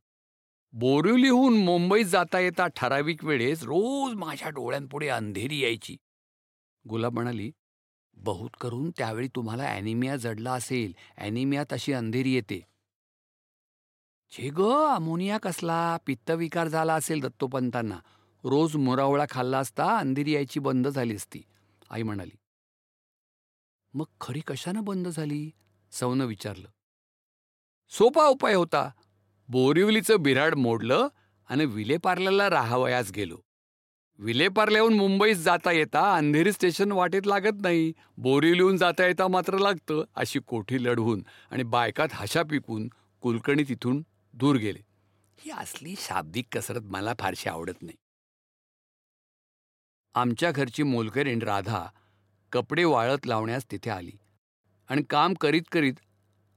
बोरिवलीहून 0.73 1.59
मुंबईत 1.64 2.04
जाता 2.04 2.40
येता 2.40 2.66
ठराविक 2.66 3.25
वेळेस 3.25 3.62
रोज 3.62 4.14
माझ्या 4.14 4.49
डोळ्यांपुढे 4.49 5.09
अंधेरी 5.09 5.61
यायची. 5.61 5.97
गुलाब 6.88 7.12
म्हणाली 7.12 7.50
बहुत 8.16 8.50
करून 8.61 8.90
त्यावेळी 8.90 9.28
तुम्हाला 9.28 9.64
ॲनिमिया 9.64 10.16
जडला 10.16 10.52
असेल. 10.52 10.92
ॲनिमिया 11.16 11.64
तशी 11.73 11.92
अंधेरी 11.92 12.35
येते. 12.35 12.61
छे 14.33 14.49
ग 14.49 14.71
अमोनिया 14.95 15.38
कसला? 15.38 15.97
पित्तविकार 16.07 16.69
झाला 16.69 16.95
असेल 16.95 17.21
दत्तोपंतांना. 17.21 17.99
रोज 18.45 18.76
मुरावळा 18.76 19.25
खाल्ला 19.31 19.59
असता 19.59 19.97
अंधेरी 19.99 20.33
यायची 20.33 20.61
बंद 20.61 20.88
झाली 20.88 21.14
असती. 21.14 21.42
आई 21.90 22.02
म्हणाली 22.02 22.37
मग 23.95 24.05
खरी 24.21 24.41
कशानं 24.41 24.85
बंद 24.85 25.09
झाली? 25.09 25.51
सौनं 25.93 26.25
विचारलं. 26.25 26.69
सोपा 27.89 28.27
उपाय 28.27 28.55
होता. 28.55 28.91
बोरिवलीचं 29.49 30.23
बिराड 30.23 30.55
मोडलं 30.55 31.09
आणि 31.49 31.65
विलेपार्ल्याला 31.65 32.51
राहावयास 32.51 33.11
गेलो. 33.11 33.39
विलेपार्ल्याहून 34.19 34.95
मुंबईत 34.95 35.37
जाता 35.37 35.73
येता 35.73 36.17
अंधेरी 36.17 36.53
स्टेशन 36.53 36.93
वाटेत 36.93 37.27
लागत 37.27 37.63
नाही. 37.63 37.93
बोरिवलीहून 38.17 38.77
जाता 38.77 39.07
येता 39.07 39.29
मात्र 39.29 39.59
लागतं 39.59 40.05
अशी 40.15 40.41
कोठी 40.41 40.85
लढवून 40.85 41.27
आणि 41.51 41.63
बायकात 41.63 42.09
हशा 42.13 42.43
पिकून 42.43 42.89
कुलकर्णी 43.21 43.63
तिथून 43.69 44.05
दूर 44.33 44.57
गेले. 44.57 44.81
ही 45.39 45.51
असली 45.51 45.95
शाब्दिक 45.99 46.47
कसरत 46.53 46.83
मला 46.83 47.13
फारशी 47.21 47.49
आवडत 47.49 47.83
नाही. 47.83 47.97
आमच्या 50.15 50.51
घरची 50.51 50.83
मोलकरीण 50.83 51.43
राधा 51.43 51.87
कपडे 52.52 52.85
वाळत 52.85 53.26
लावण्यास 53.26 53.71
तिथे 53.71 53.90
आली 53.90 54.11
आणि 54.88 55.02
काम 55.02 55.35
करीत 55.35 55.62
करीत 55.73 55.94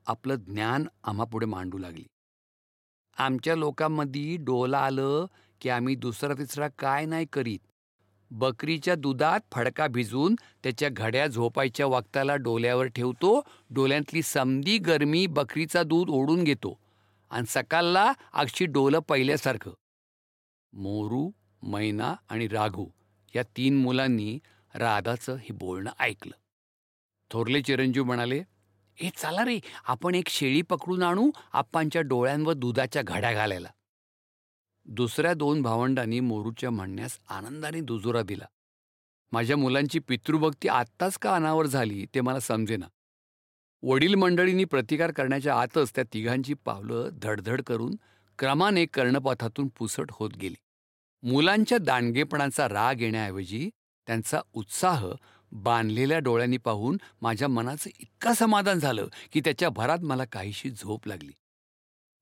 आपलं 0.08 0.36
ज्ञान 0.36 0.86
आम्हापुढे 1.04 1.46
मांडू 1.46 1.78
लागली. 1.78 2.06
आमच्या 3.18 3.56
लोकांमध्ये 3.56 4.36
डोला 4.38 4.80
आलं 4.80 5.26
की 5.62 5.70
आम्ही 5.70 5.96
दुसरा 5.96 6.34
तिसरा 6.34 6.68
काय 6.68 7.06
नाही 7.06 7.26
करीत. 7.34 7.60
बकरीच्या 8.32 8.96
दुधात 8.96 9.40
फडका 9.52 9.88
भिजून 9.88 10.36
त्याच्या 10.64 10.90
घड्या 10.90 11.28
झोपायच्या 11.28 11.86
वक्ताला 11.86 12.36
डोल्यावर 12.36 12.86
ठेवतो 12.86 13.42
डोल्यातली 13.70 14.22
समधी 14.22 14.78
गरमी 14.78 15.26
बकरीचा 15.28 15.84
दूध 15.84 16.10
ओढून 16.10 16.44
घेतो 16.44 16.80
आणि 17.30 17.46
सकाळला 17.48 18.12
अक्षी 18.34 18.66
डोलं 18.66 19.00
पहिल्यासारखं. 19.00 19.72
मोरू 20.74 21.30
मैना 21.64 22.14
आणि 22.30 22.48
राघू 22.48 22.88
या 23.36 23.44
तीन 23.58 23.78
मुलांनी 23.78 24.40
राधाचं 24.76 25.36
हे 25.36 25.52
बोलणं 25.52 25.92
ऐकलं. 26.00 26.34
थोरले 27.32 27.62
चिरंजीव 27.62 28.04
म्हणाले 28.04 28.44
हे 28.96 29.10
चला 29.10 29.46
रे 29.46 29.60
आपण 29.86 30.16
एक 30.16 30.28
शेळी 30.28 30.62
पकडून 30.62 31.04
आणू 31.04 31.32
आप्पांच्या 31.54 32.02
डोळ्यांवर 32.02 32.54
दुधाच्या 32.54 33.02
घड्या 33.02 33.34
घालायला. 33.34 33.70
दुसऱ्या 34.86 35.34
दोन 35.34 35.62
भावंडांनी 35.62 36.20
मोरूच्या 36.20 36.70
म्हणण्यास 36.70 37.20
आनंदाने 37.30 37.82
दुजोरा 37.82 38.22
दिला. 38.22 38.46
माझ्या 39.32 39.58
मुलांची 39.58 40.00
पितृभक्ती 40.00 40.68
आत्ताच 40.68 41.18
का 41.18 41.36
अनावर 41.36 41.66
झाली 41.66 42.06
ते 42.16 42.22
मला 42.22 42.40
समजेना. 42.40 42.86
वडील 43.84 44.16
मंडळींनी 44.16 44.66
प्रतिकार 44.66 45.12
करण्याच्या 45.12 45.60
आतच 45.62 45.92
त्या 45.96 46.04
तिघांची 46.14 46.54
पावलं 46.54 47.10
धडधड 47.22 47.62
करून 47.62 47.94
क्रमाने 48.40 48.86
कर्णपथातून 48.86 49.68
पुसट 49.68 50.10
होत 50.12 50.32
गेली. 50.32 50.56
मुलांच्या 51.24 51.78
दांडगेपणाचा 51.78 52.70
राग 52.70 53.02
येण्याऐवजी 53.02 53.70
त्यांचा 54.08 54.42
उत्साह 54.54 55.08
बांधलेल्या 55.52 56.20
डोळ्यांनी 56.20 56.58
पाहून 56.58 56.98
माझ्या 57.22 57.48
मनाचं 57.48 57.90
इतकं 58.00 58.34
समाधान 58.34 58.80
झालं 58.80 59.08
की 59.32 59.40
त्याच्या 59.40 59.70
भरात 59.70 60.00
मला 60.00 60.26
काहीशी 60.26 60.70
झोप 60.70 61.08
लागली. 61.08 61.32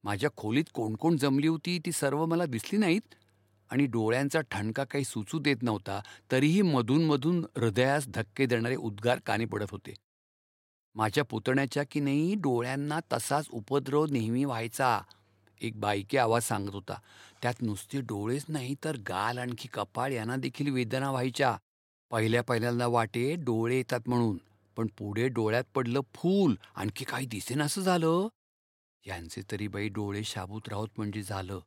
माझ्या 0.03 0.29
खोलीत 0.37 0.63
कोण 0.73 0.95
कोण 0.95 1.17
जमली 1.17 1.47
होती 1.47 1.79
ती 1.79 1.91
सर्व 1.91 2.25
मला 2.25 2.45
दिसली 2.45 2.79
नाहीत 2.79 3.15
आणि 3.69 3.85
डोळ्यांचा 3.85 4.41
ठणका 4.41 4.83
काही 4.83 5.03
सुचू 5.03 5.39
देत 5.39 5.57
नव्हता 5.61 5.99
तरीही 6.31 6.61
मधून 6.61 7.05
मधून 7.05 7.45
हृदयास 7.57 8.07
धक्के 8.07 8.45
देणारे 8.45 8.75
उद्गार 8.75 9.19
काने 9.25 9.45
पडत 9.45 9.71
होते. 9.71 9.93
माझ्या 10.95 11.23
पुतण्याच्या 11.23 11.83
की 11.91 11.99
नाही 11.99 12.35
डोळ्यांना 12.35 12.99
तसाच 13.13 13.47
उपद्रव 13.51 14.05
नेहमी 14.05 14.45
व्हायचा 14.45 15.01
एक 15.61 15.79
बायके 15.79 16.17
आवाज 16.17 16.43
सांगत 16.43 16.73
होता. 16.73 16.99
त्यात 17.41 17.61
नुसते 17.61 18.01
डोळेच 18.01 18.45
नाही 18.47 18.75
तर 18.83 18.97
गाल 18.97 19.37
आणखी 19.37 19.67
कपाळ 19.67 20.11
यांना 20.11 20.35
देखील 20.35 20.69
वेदना 20.69 21.11
व्हायच्या. 21.11 21.57
पहिल्या 22.13 22.43
पहिल्यांदा 22.43 22.88
वाटे 22.88 23.36
डोळे 23.36 23.77
येतात 23.77 24.00
म्हणून 24.08 24.38
पण 24.75 24.88
पुढे 24.88 25.27
डोळ्यात 25.27 25.63
पडलं 25.75 26.01
फूल 26.15 26.55
आणखी 26.75 27.05
काही 27.05 27.25
दिसेनासं 27.25 27.82
झालं. 27.82 28.27
यांचे 29.08 29.41
तरी 29.51 29.67
बाई 29.67 29.88
डोळे 29.88 30.24
शाबूत 30.24 30.62
राहत 30.70 30.88
म्हणजे 30.98 31.24
झालं. 31.24 31.60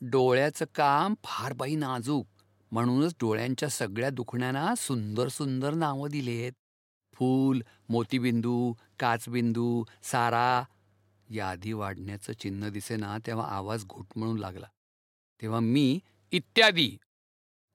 डोळ्याचं 0.00 0.64
काम 0.74 1.14
फार 1.24 1.52
बाई 1.52 1.74
नाजूक 1.74 2.26
म्हणूनच 2.72 3.14
डोळ्यांच्या 3.20 3.68
सगळ्या 3.68 4.10
दुखण्यांना 4.10 4.74
सुंदर 4.74 5.28
सुंदर 5.28 5.74
नावं 5.74 6.10
दिलेत. 6.10 6.52
फूल 7.12 7.62
मोतीबिंदू 7.88 8.74
काचबिंदू 9.00 9.84
सारा 10.02 10.64
यादी 11.30 11.72
वाढण्याचं 11.72 12.32
चिन्ह 12.32 12.68
दिसेना 12.68 13.18
तेव्हा 13.26 13.46
आवाज 13.46 13.84
घुटमळून 13.84 14.38
लागला. 14.38 14.66
तेव्हा 15.42 15.60
मी 15.60 16.00
इत्यादी 16.32 16.96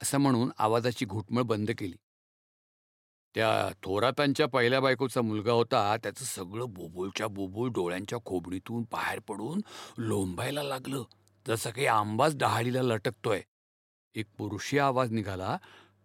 असं 0.02 0.18
म्हणून 0.18 0.52
आवाजाची 0.58 1.06
घुटमळ 1.06 1.42
बंद 1.42 1.72
केली. 1.78 1.96
त्या 3.36 3.70
थोरातांच्या 3.84 4.48
पहिल्या 4.48 4.80
बायकोचा 4.80 5.22
मुलगा 5.22 5.52
होता 5.52 5.98
त्याचं 5.98 6.26
सगळं 6.26 6.66
बोबोलच्या 6.70 7.28
बोबोल 7.28 7.70
डोळ्यांच्या 7.70 8.20
खोबडीतून 8.26 8.84
बाहेर 8.92 9.20
पडून 9.20 9.62
लोंबायला 9.98 10.64
लागलं. 10.64 11.04
जसं 11.48 11.70
काही 11.70 11.88
आंबाच 11.88 12.36
डहाळीला 12.36 12.82
लटकतोय. 12.82 13.42
एक 14.16 14.26
पुरुषी 14.38 14.78
आवाज 14.78 15.12
निघाला 15.12 15.58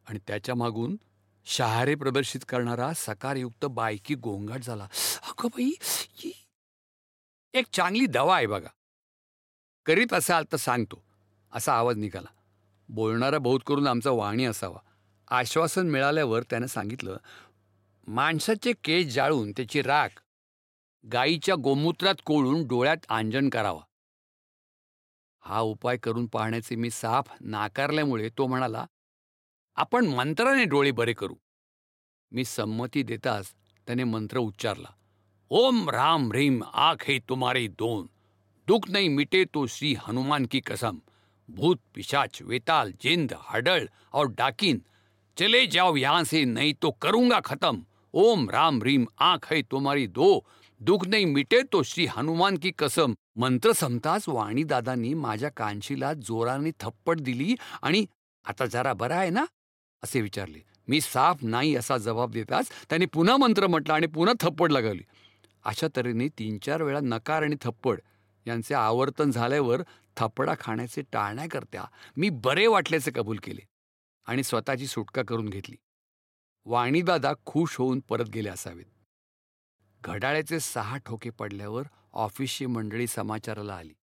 आणि 0.09 0.19
त्याच्या 0.27 0.55
मागून 0.55 0.97
शहारे 1.45 1.95
प्रदर्शित 1.95 2.41
करणारा 2.49 2.93
सकारयुक्त 2.93 3.65
बायकी 3.65 4.15
गोंगाट 4.15 4.61
झाला. 4.61 4.89
अगं 5.23 5.47
बाई 5.47 5.71
एक 7.55 7.67
चांगली 7.73 8.07
दवा 8.07 8.37
आहे 8.37 8.47
बघा. 8.47 8.69
करीत 9.87 10.13
असाल 10.13 10.45
तर 10.53 10.57
सांगतो. 10.57 11.05
असा 11.53 11.75
आवाज 11.75 11.97
निघाला. 11.97 12.29
बोलणारा 12.89 13.39
बहुत 13.39 13.61
करून 13.67 13.87
आमचा 13.87 14.11
वाणी 14.11 14.45
असावा. 14.45 14.79
आश्वासन 15.29 15.91
मिळाल्यावर 15.91 16.43
त्यानं 16.43 16.67
सांगितलं 16.67 17.17
माणसाचे 18.07 18.73
केस 18.85 19.13
जाळून 19.15 19.53
त्याची 19.53 19.83
राख 19.83 20.21
गाईच्या 21.05 21.55
गोमूत्रात 21.55 22.15
कोळून 22.25 22.67
डोळ्यात 22.67 23.07
आंजन 23.09 23.49
करावा. 23.49 23.81
हा 25.45 25.61
उपाय 25.61 25.97
करून 25.97 26.27
पाहण्याचे 26.27 26.77
मी 26.77 26.91
साफ 26.91 27.33
नाकारल्यामुळे 27.41 28.29
तो 28.39 28.47
म्हणाला 28.47 28.85
आपण 29.77 30.07
मंत्राने 30.07 30.65
डोळे 30.65 30.91
बरे 30.91 31.13
करू. 31.13 31.35
मी 32.33 32.45
संमती 32.45 33.03
देताच 33.03 33.53
त्याने 33.87 34.05
मंत्र 34.05 34.39
उच्चारला 34.39 34.89
ओम 35.51 35.89
राम 35.91 36.29
ह्रीम 36.29 36.63
आख 36.65 37.05
है 37.09 37.19
तुम्हारे 37.29 37.67
दोन 37.69 38.07
दुख 38.69 38.91
नाही 38.91 39.09
मिटे 39.09 39.45
तो 39.45 39.67
श्री 39.67 39.95
हनुमान 39.99 40.47
की 40.51 40.61
कसम 40.61 40.99
भूत 41.49 41.77
पिशाच 41.95 42.41
वेताल 42.43 42.93
जिंद 43.03 43.33
हडळ 43.41 43.85
और 44.15 44.27
डाकिन 44.39 44.79
चले 45.37 45.67
जाओ 45.67 45.97
यहां 45.97 46.25
से 46.25 46.45
नहीं 46.45 46.75
तो 46.75 46.91
करूंगा 47.03 47.41
खत्म। 47.41 47.85
ओम 48.15 48.51
राम 48.51 48.83
रीम 48.83 49.07
आंख 49.21 49.47
है 49.53 49.63
तुम्हारी 49.63 50.07
दो। 50.07 50.45
दुख 50.81 51.07
नाही 51.07 51.25
मिटे 51.25 51.63
तो 51.63 51.83
श्री 51.83 52.07
हनुमान 52.07 52.57
की 52.57 52.71
कसम। 52.79 53.15
मंत्र 53.37 53.73
संपताच 53.73 54.29
वाणीदादांनी 54.29 55.13
माझ्या 55.15 55.51
कांशीला 55.57 56.13
जोराने 56.13 56.71
थप्पड 56.81 57.21
दिली 57.21 57.57
आणि 57.83 58.05
आता 58.45 58.67
जरा 58.67 58.93
बरा 58.93 59.17
आहे 59.17 59.31
ना? 59.31 59.45
असे 60.03 60.21
विचारले. 60.21 60.63
मी 60.89 61.01
साफ 61.01 61.43
नाही 61.43 61.75
असा 61.77 61.97
जबाब 61.97 62.31
देताच 62.31 62.71
त्याने 62.91 63.07
पुन्हा 63.07 63.37
मंत्र 63.37 63.67
म्हटला 63.67 63.95
आणि 63.95 64.07
पुन्हा 64.07 64.35
थप्पड 64.41 64.73
लगावली. 64.73 65.03
अशा 65.65 65.87
तऱ्हेने 65.97 66.29
तीन 66.29 66.59
चार 66.59 66.83
वेळा 66.83 67.01
नकार 67.03 67.43
आणि 67.43 67.57
थप्पड 67.61 68.01
यांचे 68.47 68.75
आवर्तन 68.75 69.31
झाल्यावर 69.31 69.83
थपडा 70.17 70.55
खाण्याचे 70.61 71.03
टाळण्याकरता 71.13 71.87
मी 72.17 72.29
बरे 72.29 72.67
वाटल्याचे 72.67 73.11
कबूल 73.11 73.39
केले. 73.43 73.67
आणि 74.25 74.43
स्वतःची 74.43 74.87
सुटका 74.87 75.23
करून 75.29 75.49
घेतली. 75.49 75.77
वाणीदादा 76.65 77.33
खुश 77.47 77.77
होऊन 77.77 78.01
परत 78.01 78.25
गेले 78.25 78.49
असावेत. 78.49 78.85
घड्याळ्याचे 80.01 80.61
सहा 80.61 80.97
ठोके 80.97 81.31
पडल्यावर 81.31 81.83
ऑफिसची 82.13 82.67
मंडळी 82.67 83.07
समाचाराला 83.07 83.77
आली. 83.77 83.95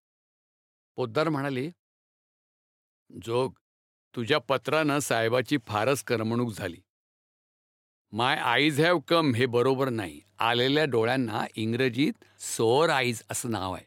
पोद्दार 0.95 1.29
म्हणाले 1.29 1.71
जोग 3.23 3.53
तुझ्या 4.15 4.37
पत्रानं 4.37 4.99
साहेबाची 4.99 5.57
फारच 5.67 6.03
करमणूक 6.03 6.51
झाली. 6.53 6.81
माय 8.11 8.37
आईज 8.37 8.79
हॅव 8.81 8.99
कम 8.99 9.33
हे 9.35 9.45
बरोबर 9.45 9.89
नाही. 9.89 10.21
आलेल्या 10.39 10.85
डोळ्यांना 10.85 11.45
इंग्रजीत 11.55 12.41
सोअर 12.41 12.89
आईज 12.89 13.23
असं 13.29 13.51
नाव 13.51 13.73
आहे. 13.73 13.85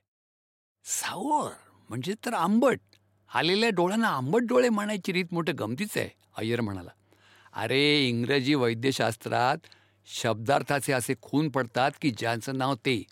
सावर 0.85 1.53
म्हणजे 1.89 2.15
तर 2.27 2.35
आंबट. 2.35 2.81
आलेल्या 3.35 3.71
डोळ्यांना 3.71 4.09
आंबट 4.09 4.41
डोळे 4.43 4.69
म्हणायची 4.69 5.13
रीत 5.13 5.25
मोठं 5.33 5.53
गमतीच 5.59 5.97
आहे. 5.97 6.24
अय्यर 6.37 6.61
म्हणाला 6.61 6.91
अरे 7.53 8.09
इंग्रजी 8.09 8.55
वैद्यशास्त्रात 8.55 9.57
शब्दार्थाचे 10.07 10.93
असे 10.93 11.15
खून 11.23 11.49
पडतात 11.49 11.91
की 12.01 12.11
ज्यांचं 12.11 12.59
नाव 12.59 12.75
ते. 12.75 13.05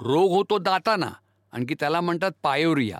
रोग 0.00 0.30
होतो 0.30 0.58
दाताना 0.58 1.10
आणखी 1.52 1.74
त्याला 1.74 2.00
म्हणतात 2.00 2.30
पायोरिया. 2.42 2.98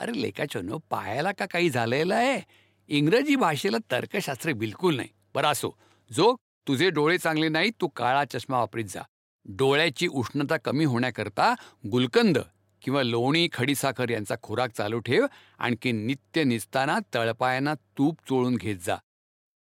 अरे 0.00 0.22
लेखाच्यानं 0.22 0.76
पायाला 0.90 1.32
का 1.32 1.46
काही 1.46 1.70
झालेलं 1.70 2.14
आहे? 2.14 2.40
इंग्रजी 2.88 3.36
भाषेला 3.36 3.76
तर्कशास्त्र 3.90 4.52
बिलकुल 4.52 4.96
नाही. 4.96 5.08
बरं 5.34 5.48
असो. 5.48 5.70
जो 6.12 6.34
तुझे 6.68 6.90
डोळे 6.90 7.18
चांगले 7.18 7.48
नाही 7.48 7.70
तू 7.70 7.88
काळा 7.88 8.24
चष्मा 8.24 8.58
वापरीत 8.58 8.84
जा. 8.84 9.02
डोळ्याची 9.44 10.06
उष्णता 10.06 10.56
कमी 10.56 10.84
होण्याकरता 10.84 11.54
गुलकंद 11.92 12.38
किंवा 12.86 13.02
लोणी 13.02 13.48
खडीसाखर 13.52 14.10
यांचा 14.10 14.34
खुराक 14.42 14.70
चालू 14.70 14.98
ठेव 14.98 15.26
आणखी 15.58 15.92
नित्य 15.92 16.44
निसताना 16.44 16.98
तळपायांना 17.14 17.74
तूप 17.74 18.18
चोळून 18.28 18.56
घेत 18.56 18.76
जा. 18.76 18.96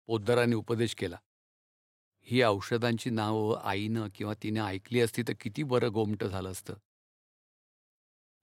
पोद्दाराने 0.08 0.56
उपदेश 0.56 0.96
केला. 0.96 1.16
ही 2.22 2.44
औषधांची 2.44 3.10
नावं 3.10 3.62
आईनं 3.64 4.08
किंवा 4.16 4.34
तिने 4.44 4.60
ऐकली 4.60 5.02
असती 5.02 5.24
तर 5.28 5.34
किती 5.42 5.64
बरं 5.64 5.94
गोमटं 5.94 6.28
झालं 6.28 6.52
असतं. 6.52 6.74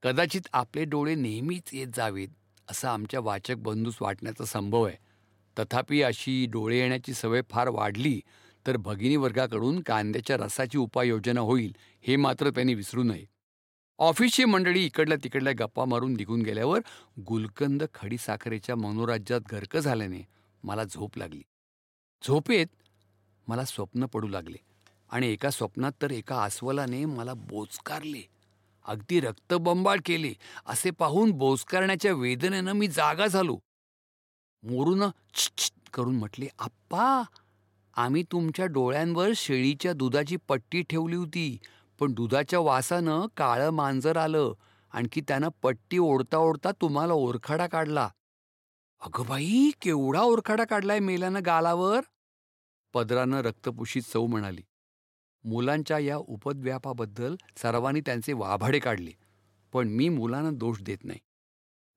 कदाचित 0.03 0.41
आपले 0.53 0.85
डोळे 0.85 1.15
नेहमीच 1.15 1.71
येत 1.73 1.87
जावेत 1.95 2.29
असं 2.71 2.89
आमच्या 2.89 3.21
वाचक 3.21 3.55
बंधूस 3.55 3.97
वाटण्याचा 4.01 4.45
संभव 4.45 4.83
आहे. 4.83 4.97
तथापि 5.59 6.03
अशी 6.03 6.47
डोळे 6.47 6.79
येण्याची 6.79 7.15
सवय 7.15 7.41
फार 7.51 7.69
वाढली 7.69 8.21
तर 8.67 8.77
भगिनी 8.77 9.17
वर्गाकडून 9.17 9.81
कांद्याच्या 9.81 10.37
रसाची 10.37 10.79
उपाययोजना 10.79 11.41
होईल 11.41 11.77
हे 12.03 12.17
मात्र 12.17 12.51
त्यांनी 12.51 12.75
विसरू 12.75 13.03
नये. 13.03 13.38
ऑफिसची 13.99 14.45
मंडळी 14.45 14.85
इकडल्या 14.85 15.17
तिकडल्या 15.25 15.53
गप्पा 15.59 15.85
मारून 15.85 16.13
निघून 16.13 16.43
गेल्यावर 16.43 16.81
गुलकंद 17.29 17.83
खडीसाखरेच्या 17.95 18.77
मनोराज्यात 18.77 19.41
घरक 19.51 19.77
झाल्याने 19.77 20.21
मला 20.65 20.85
झोप 20.85 21.19
लागली. 21.19 21.43
झोपेत 22.23 22.67
मला 23.49 23.65
स्वप्न 23.65 24.07
पडू 24.07 24.29
लागले 24.29 24.57
आणि 25.11 25.33
एका 25.33 25.51
स्वप्नात 25.51 25.93
तर 26.03 26.11
एका 26.11 26.43
अस्वलाने 26.45 27.05
मला 27.05 27.35
बोचकारले. 27.35 28.23
अगदी 28.87 29.21
रक्तबंबाळ 29.21 29.99
केले. 30.05 30.33
असे 30.67 30.91
पाहून 30.91 31.31
बोचकारण्याच्या 31.31 32.13
वेदनेनं 32.13 32.73
मी 32.73 32.89
जागा 32.89 33.27
झालो. 33.27 33.59
मोरून 34.63 35.03
करून 35.95 36.17
म्हटले 36.17 36.47
आप्पा 36.59 37.23
आम्ही 37.97 38.23
तुमच्या 38.23 38.67
डोळ्यांवर 38.67 39.31
शेळीच्या 39.37 39.93
दुधाची 39.93 40.37
पट्टी 40.49 40.83
ठेवली 40.83 41.17
होती. 41.17 41.59
पण 41.99 42.13
दुधाच्या 42.13 42.59
वासानं 42.59 43.27
काळं 43.37 43.71
मांजर 43.71 44.17
आलं. 44.17 44.53
आणखी 44.93 45.21
त्यानं 45.21 45.49
पट्टी 45.63 45.99
ओढता 45.99 46.37
ओढता 46.37 46.71
तुम्हाला 46.73 47.13
ओरखाडा 47.13 47.67
काढला. 47.67 48.09
अगं 49.01 49.27
बाई 49.29 49.71
केवढा 49.83 50.21
ओरखाडा 50.21 50.65
काढलाय 50.65 50.99
मेल्यानं 50.99 51.41
गालावर? 51.47 52.01
पदरानं 52.95 53.41
रक्तपुशीत 53.41 54.03
सौ 54.03 54.27
म्हणाली. 54.27 54.63
मुलांच्या 55.45 55.99
या 55.99 56.17
उपद्व्यापाबद्दल 56.17 57.37
सर्वांनी 57.57 58.01
त्यांचे 58.01 58.33
वाभाडे 58.33 58.79
काढले 58.79 59.11
पण 59.73 59.89
मी 59.89 60.09
मुलांना 60.09 60.51
दोष 60.51 60.83
देत 60.83 61.05
नाही. 61.05 61.19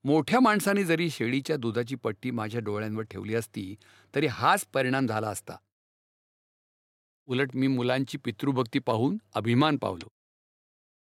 मोठ्या 0.03 0.39
माणसाने 0.39 0.83
जरी 0.83 1.09
शेळीच्या 1.09 1.55
दुधाची 1.57 1.95
पट्टी 1.95 2.31
माझ्या 2.31 2.61
डोळ्यांवर 2.61 3.03
ठेवली 3.03 3.35
असती 3.35 3.75
तरी 4.15 4.27
हाच 4.27 4.65
परिणाम 4.73 5.07
झाला 5.07 5.29
असता. 5.29 5.53
उलट 7.25 7.49
मी 7.55 7.67
मुलांची 7.67 8.17
पितृभक्ती 8.17 8.79
पाहून 8.79 9.17
अभिमान 9.35 9.77
पावलो. 9.77 10.07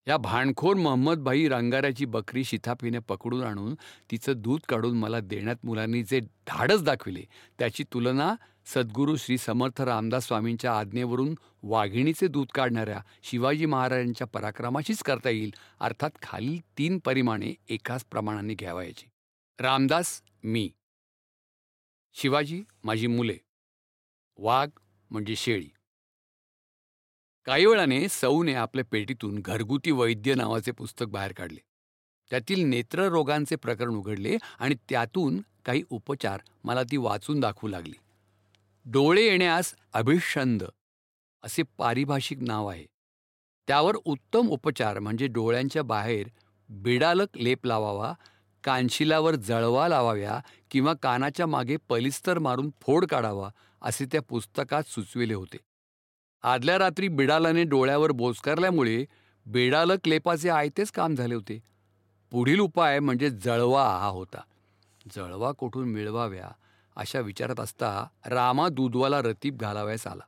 या 0.09 0.16
भाणखोर 0.16 0.77
महम्मदभाई 0.77 1.48
रंगाऱ्याची 1.48 2.05
बकरी 2.05 2.44
शिथापीने 2.44 2.98
पकडून 2.98 3.44
आणून 3.44 3.74
तिचं 4.11 4.33
दूध 4.37 4.61
काढून 4.68 4.98
मला 4.98 5.20
देण्यात 5.20 5.57
मुलांनी 5.64 6.03
जे 6.03 6.20
धाडस 6.20 6.83
दाखविले 6.83 7.22
त्याची 7.59 7.85
तुलना 7.92 8.35
सद्गुरू 8.66 9.16
श्री 9.16 9.38
समर्थ 9.38 9.81
रामदास 9.81 10.27
स्वामींच्या 10.27 10.79
आज्ञेवरून 10.79 11.35
वाघिणीचे 11.62 12.29
दूध 12.29 12.46
काढणाऱ्या 12.55 13.00
शिवाजी 13.22 13.66
महाराजांच्या 13.66 14.27
पराक्रमाशीच 14.27 15.03
करता 15.03 15.31
येईल 15.31 15.55
अर्थात 15.81 16.11
खालील 16.22 16.61
तीन 16.79 16.98
परिमाणे 16.98 17.55
एकाच 17.68 18.05
प्रमाणाने 18.05 18.55
घ्यावायची. 18.55 19.07
रामदास 19.59 20.22
मी. 20.44 20.70
शिवाजी 22.14 22.62
माझी 22.85 23.07
मुले. 23.07 23.37
वाघ 24.38 24.68
म्हणजे 25.11 25.37
शेळी. 25.37 25.73
काही 27.46 27.66
वेळाने 27.66 28.09
सौने 28.09 28.54
आपल्या 28.54 28.85
पेटीतून 28.85 29.38
घरगुती 29.38 29.90
वैद्य 29.90 30.35
नावाचे 30.35 30.72
पुस्तक 30.72 31.07
बाहेर 31.09 31.33
काढले. 31.33 31.61
त्यातील 32.30 32.64
नेत्ररोगांचे 32.66 33.57
प्रकरण 33.57 33.94
उघडले 33.94 34.37
आणि 34.59 34.74
त्यातून 34.88 35.40
काही 35.64 35.83
उपचार 35.90 36.40
मला 36.64 36.83
ती 36.83 36.96
वाचून 36.96 37.40
दाखवू 37.40 37.68
लागली. 37.68 37.94
डोळे 38.85 39.22
येण्यास 39.22 39.74
अभिषंद 39.92 40.64
असे 41.42 41.62
पारिभाषिक 41.78 42.38
नाव 42.42 42.66
आहे. 42.66 42.85
त्यावर 43.66 43.96
उत्तम 44.04 44.48
उपचार 44.48 44.98
म्हणजे 44.98 45.26
डोळ्यांच्या 45.26 45.83
बाहेर 45.83 46.28
बिडालक 46.68 47.37
लेप 47.37 47.66
लावावा 47.66 48.12
कानशिलावर 48.64 49.35
जळवा 49.35 49.88
लावाव्या 49.88 50.40
किंवा 50.70 50.94
कानाच्या 50.94 51.46
मागे 51.46 51.76
पलिस्तर 51.88 52.38
मारून 52.38 52.70
फोड 52.80 53.04
काढावा 53.04 53.50
असे 53.83 54.04
त्या 54.04 54.22
पुस्तकात 54.22 54.83
सुचविले 54.83 55.35
होते. 55.35 55.57
आदल्या 56.44 56.78
रात्री 56.78 57.09
बिडालाने 57.09 57.64
डोळ्यावर 57.64 58.11
बोचकारल्यामुळे 58.11 59.04
बिडाल 59.46 59.92
क्लेपाचे 60.04 60.48
आयतेच 60.48 60.90
काम 60.90 61.14
झाले 61.14 61.35
होते. 61.35 61.62
पुढील 62.30 62.59
उपाय 62.59 63.00
म्हणजे 63.00 63.30
जळवा 63.30 63.98
हा 63.98 64.07
होता. 64.07 64.42
जळवा 65.16 65.52
कोठून 65.52 65.88
मिळवाव्या 65.88 66.50
अशा 66.96 67.20
विचारात 67.20 67.61
असता 67.61 68.07
रामा 68.26 68.68
दूधवाला 68.68 69.22
रतीब 69.22 69.57
घालावयास 69.57 70.07
आला. 70.07 70.22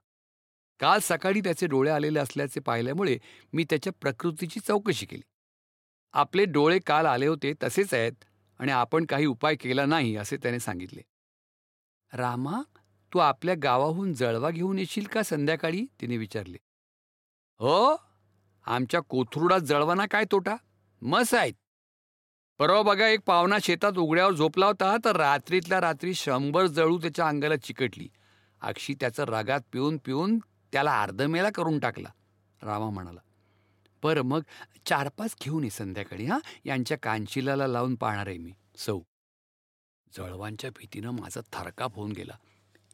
काल 0.81 0.98
सकाळी 1.02 1.40
त्याचे 1.40 1.66
डोळे 1.66 1.90
आलेले 1.90 2.18
असल्याचे 2.18 2.61
पाहिल्यामुळे 2.61 3.18
मी 3.52 3.64
त्याच्या 3.70 3.92
प्रकृतीची 4.00 4.61
चौकशी 4.61 5.07
केली. 5.07 5.22
आपले 6.12 6.44
डोळे 6.44 6.79
काल 6.79 7.07
आले 7.07 7.26
होते 7.26 7.52
तसेच 7.62 7.94
आहेत 7.94 8.12
आणि 8.59 8.72
आपण 8.72 9.05
काही 9.05 9.26
उपाय 9.26 9.55
केला 9.55 9.87
नाही 9.87 10.16
असे 10.16 10.37
त्याने 10.37 10.61
सांगितले. 10.61 11.00
रामा? 12.12 12.62
तू 13.14 13.19
आपल्या 13.19 13.55
गावाहून 13.62 14.12
जळवा 14.12 14.51
घेऊन 14.51 14.79
येशील 14.79 15.05
का 15.05 15.23
संध्याकाळी? 15.23 15.87
तिने 16.01 16.16
विचारले. 16.16 16.59
हो 17.59 17.97
आमच्या 18.66 19.01
कोथरुडात 19.01 19.61
जळवाना 19.61 20.07
काय 20.07 20.25
तोटा? 20.33 20.57
मस 21.03 21.35
आहेत. 21.35 21.55
परवा 22.59 22.83
बघा 22.83 23.07
एक 23.07 23.21
पावना 23.27 23.57
शेतात 23.62 23.99
उघड्यावर 23.99 24.35
झोपला 24.35 24.66
होता 24.66 24.97
तर 25.05 25.16
रात्रीतल्या 25.16 25.81
रात्री 25.81 26.14
शंभर 26.14 26.66
जळू 26.66 26.99
त्याच्या 26.99 27.29
अंगाला 27.29 27.57
चिकटली. 27.57 28.09
अक्षी 28.61 28.95
त्याचं 28.95 29.25
रगात 29.25 29.61
पिऊन 29.73 29.97
पिऊन 30.05 30.38
त्याला 30.73 31.03
अर्धमेला 31.03 31.51
करून 31.51 31.79
टाकला. 31.79 32.09
रामा 32.62 32.90
म्हणाला 32.90 33.21
बरं 34.03 34.23
मग 34.23 34.40
चार 34.87 35.09
पाच 35.09 35.35
घेऊन 35.45 35.64
ये 35.64 35.71
संध्याकाळी 35.71 36.25
हा? 36.27 36.38
यांच्या 36.64 36.99
कांशिलाला 36.99 37.66
लावून 37.66 37.95
पाहणार 37.95 38.27
आहे 38.27 38.38
मी. 38.38 38.53
सौ. 38.77 39.01
जळवांच्या 40.16 40.71
भीतीनं 40.71 41.11
माझा 41.11 41.40
थरकाप 41.53 41.95
होऊन 41.95 42.12
गेला. 42.12 42.37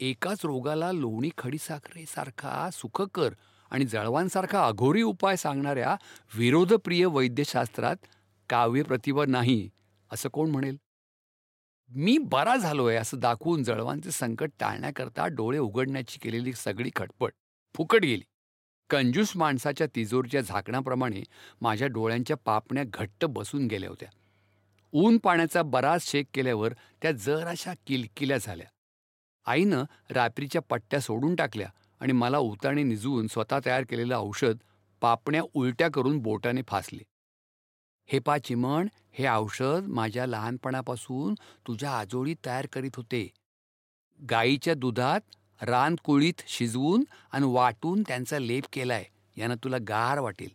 एकाच 0.02 0.44
रोगाला 0.44 0.92
लोणी 0.92 1.30
खडीसाखरेसारखा 1.38 2.70
सुखकर 2.72 3.34
आणि 3.70 3.84
जळवांसारखा 3.84 4.66
अघोरी 4.66 5.02
उपाय 5.02 5.36
सांगणाऱ्या 5.36 5.96
विरोधप्रिय 6.38 7.06
वैद्यशास्त्रात 7.06 7.96
काव्य 8.48 8.82
प्रतिभा 8.82 9.24
नाही 9.28 9.70
असं 10.12 10.28
कोण 10.28 10.50
म्हणेल? 10.50 10.76
मी 11.90 12.18
बरा 12.18 12.56
झालोय 12.56 12.96
असं 12.96 13.18
दाखवून 13.18 13.62
जळवांचे 13.62 14.10
संकट 14.10 14.50
टाळण्याकरता 14.60 15.26
डोळे 15.26 15.58
उघडण्याची 15.58 16.18
केलेली 16.18 16.52
सगळी 16.52 16.90
खटपट 16.96 17.32
फुकट 17.74 18.00
गेली. 18.00 18.22
कंजूस 18.90 19.36
माणसाच्या 19.36 19.86
तिजोरीच्या 19.94 20.40
झाकण्याप्रमाणे 20.40 21.22
माझ्या 21.60 21.88
डोळ्यांच्या 21.88 22.36
पापण्या 22.36 22.84
घट्ट 22.84 23.24
बसून 23.24 23.66
गेल्या 23.66 23.88
होत्या. 23.88 24.08
ऊन 24.92 25.18
पाण्याचा 25.18 25.62
बराच 25.62 26.10
शेक 26.10 26.26
केल्यावर 26.34 26.72
त्या 27.02 27.12
जराशा 27.12 27.72
किलकिल्या 27.86 28.38
झाल्या. 28.40 28.66
आईनं 29.46 29.84
रात्रीच्या 30.10 30.62
पट्ट्या 30.62 31.00
सोडून 31.00 31.34
टाकल्या 31.34 31.68
आणि 32.00 32.12
मला 32.12 32.38
उताने 32.38 32.82
निजवून 32.82 33.26
स्वतः 33.26 33.58
तयार 33.66 33.84
केलेलं 33.84 34.16
औषध 34.16 34.56
पापण्या 35.00 35.42
उलट्या 35.54 35.88
करून 35.94 36.18
बोटाने 36.18 36.62
फासले. 36.68 37.02
हे 38.06 38.18
पा 38.18 38.38
चिमण 38.38 38.88
हे 39.12 39.26
औषध 39.26 39.86
माझ्या 39.88 40.26
लहानपणापासून 40.26 41.34
तुझ्या 41.66 41.98
आजोळी 41.98 42.34
तयार 42.46 42.66
करीत 42.72 42.96
होते. 42.96 43.30
गाईच्या 44.30 44.74
दुधात 44.74 45.20
रान 45.62 45.96
कुळीत 46.04 46.42
शिजवून 46.46 47.04
आणि 47.32 47.46
वाटून 47.46 48.02
त्यांचा 48.02 48.38
लेप 48.38 48.64
केलाय 48.72 49.04
यानं 49.36 49.54
तुला 49.64 49.76
गार 49.88 50.18
वाटेल. 50.18 50.50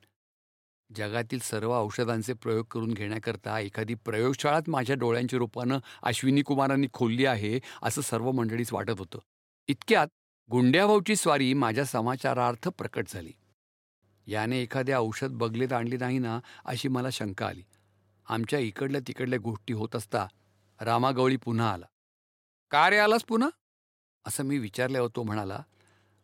जगातील 0.95 1.39
सर्व 1.39 1.71
औषधांचे 1.81 2.33
प्रयोग 2.33 2.65
करून 2.65 2.93
घेण्याकरता 2.93 3.59
एखादी 3.59 3.93
प्रयोगशाळाच 3.93 4.63
माझ्या 4.67 4.95
डोळ्यांच्या 4.95 5.39
रूपानं 5.39 5.79
अश्विनी 6.03 6.41
कुमारांनी 6.41 6.87
खोलली 6.93 7.25
आहे 7.25 7.59
असं 7.81 8.01
सर्व 8.01 8.31
मंडळीच 8.31 8.73
वाटत 8.73 8.99
होतं. 8.99 9.19
इतक्यात 9.67 10.07
गुंड्याभाऊची 10.51 11.15
स्वारी 11.15 11.53
माझ्या 11.53 11.85
समाचारार्थ 11.85 12.67
प्रकट 12.67 13.05
झाली. 13.07 13.31
याने 14.27 14.61
एखादे 14.61 14.93
औषध 14.93 15.27
बगलेत 15.27 15.73
आणले 15.73 15.97
नाही 15.97 16.19
ना 16.19 16.39
अशी 16.65 16.87
मला 16.87 17.09
शंका 17.09 17.47
आली. 17.47 17.63
आमच्या 18.29 18.59
इकडल्या 18.59 19.01
तिकडल्या 19.07 19.39
गोष्टी 19.39 19.73
होत 19.73 19.95
असता 19.95 20.27
रामागवळी 20.81 21.37
पुन्हा 21.37 21.73
आला. 21.73 21.85
का 22.71 22.89
रे 22.89 22.97
आलास 22.97 23.23
पुन्हा? 23.23 23.49
असं 24.25 24.43
मी 24.43 24.57
विचारल्यावर 24.57 25.09
तो 25.15 25.23
म्हणाला 25.23 25.59